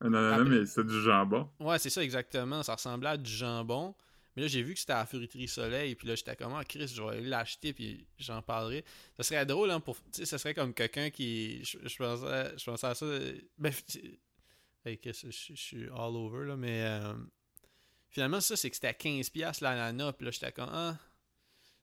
[0.00, 1.50] un ananas, Après- mais c'est du jambon.
[1.60, 2.62] Ouais, c'est ça exactement.
[2.62, 3.94] Ça ressemblait à du jambon.
[4.36, 6.62] Mais là, j'ai vu que c'était à la Fruiterie Soleil, puis là, j'étais comme, ah,
[6.62, 8.84] Chris, je vais l'acheter, puis j'en parlerai.
[9.16, 9.96] Ça serait drôle, hein, pour.
[9.96, 11.64] Tu sais, ça serait comme quelqu'un qui.
[11.64, 13.06] Je, je, pensais, je pensais à ça.
[13.56, 13.72] Ben,
[14.84, 16.84] hey, Chris, je, je, suis all over, là, mais.
[16.84, 17.14] Euh,
[18.10, 20.98] finalement, ça, c'est que c'était à 15$ l'ananas, puis là, j'étais comme, ah.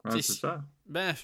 [0.05, 0.63] Ouais, c'est ça.
[0.85, 1.15] Ben,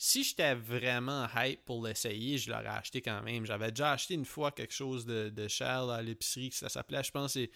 [0.00, 3.44] si j'étais vraiment hype pour l'essayer, je l'aurais acheté quand même.
[3.46, 7.10] J'avais déjà acheté une fois quelque chose de, de cher à l'épicerie, ça s'appelait, je
[7.10, 7.50] pense, c'est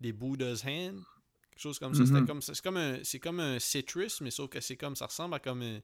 [0.00, 1.02] des Buddha's Hand.
[1.50, 2.04] Quelque chose comme ça.
[2.04, 2.26] C'était Mhm.
[2.26, 3.02] comme C'est comme un.
[3.02, 4.94] C'est comme un citrus, mais sauf que c'est comme.
[4.94, 5.80] Ça ressemble à comme une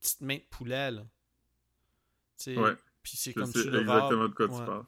[0.00, 1.06] petite main de poulet, là.
[2.48, 2.74] Ouais.
[3.02, 4.58] Puis c'est comme le exactement de quoi Ouais.
[4.58, 4.84] tu parles.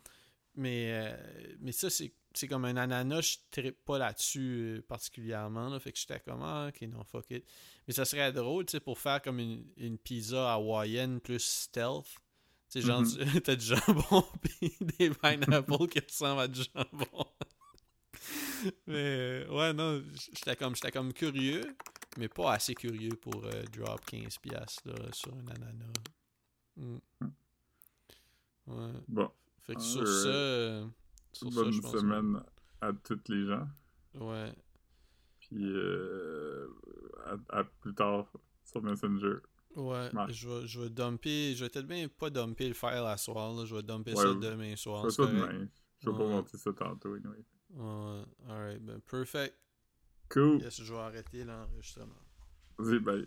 [0.56, 5.68] mais, euh, mais ça, c'est, c'est comme un ananas, je trippe pas là-dessus euh, particulièrement.
[5.68, 7.44] Là, fait que j'étais comme, ah, ok, non, fuck it.
[7.86, 12.06] Mais ça serait drôle, tu sais, pour faire comme une, une pizza hawaïenne plus stealth.
[12.70, 13.08] Tu sais, genre, Mhm.
[13.32, 14.24] tu- t'as du jambon
[14.60, 17.26] pis des pineapples qui ressemblent à du jambon.
[18.86, 18.94] mais,
[19.46, 20.02] euh, ouais, non,
[20.32, 21.76] j'étais comme, j'étais comme curieux,
[22.16, 25.92] mais pas assez curieux pour euh, drop 15$ piastres, là, sur un ananas.
[26.76, 26.98] Mm.
[28.68, 28.92] Ouais.
[29.08, 29.30] Bon,
[29.62, 30.88] Fait que sur ça,
[31.32, 31.92] sur ça, bonne pense.
[31.92, 32.42] semaine
[32.80, 33.66] à toutes les gens.
[34.14, 34.52] Ouais.
[35.40, 36.68] Puis euh,
[37.26, 38.26] à, à plus tard
[38.64, 39.36] sur Messenger.
[39.74, 40.14] Ouais.
[40.14, 40.32] Ouais.
[40.32, 41.54] Je vais, je vais dumper.
[41.54, 43.54] Je vais peut-être bien pas dumper le file à soir.
[43.54, 43.64] Là.
[43.64, 45.10] Je vais dumper Ouais, ça demain soir.
[45.10, 45.68] Ça demain.
[46.00, 47.14] Je vais pas monter ça tantôt.
[47.14, 47.44] Anyway.
[47.70, 48.22] Ouais.
[48.48, 48.82] Alright.
[48.84, 49.56] Ben, perfect.
[50.28, 50.60] Cool.
[50.62, 52.14] Yes, je vais arrêter l'enregistrement.
[52.78, 53.26] Vas-y, bye.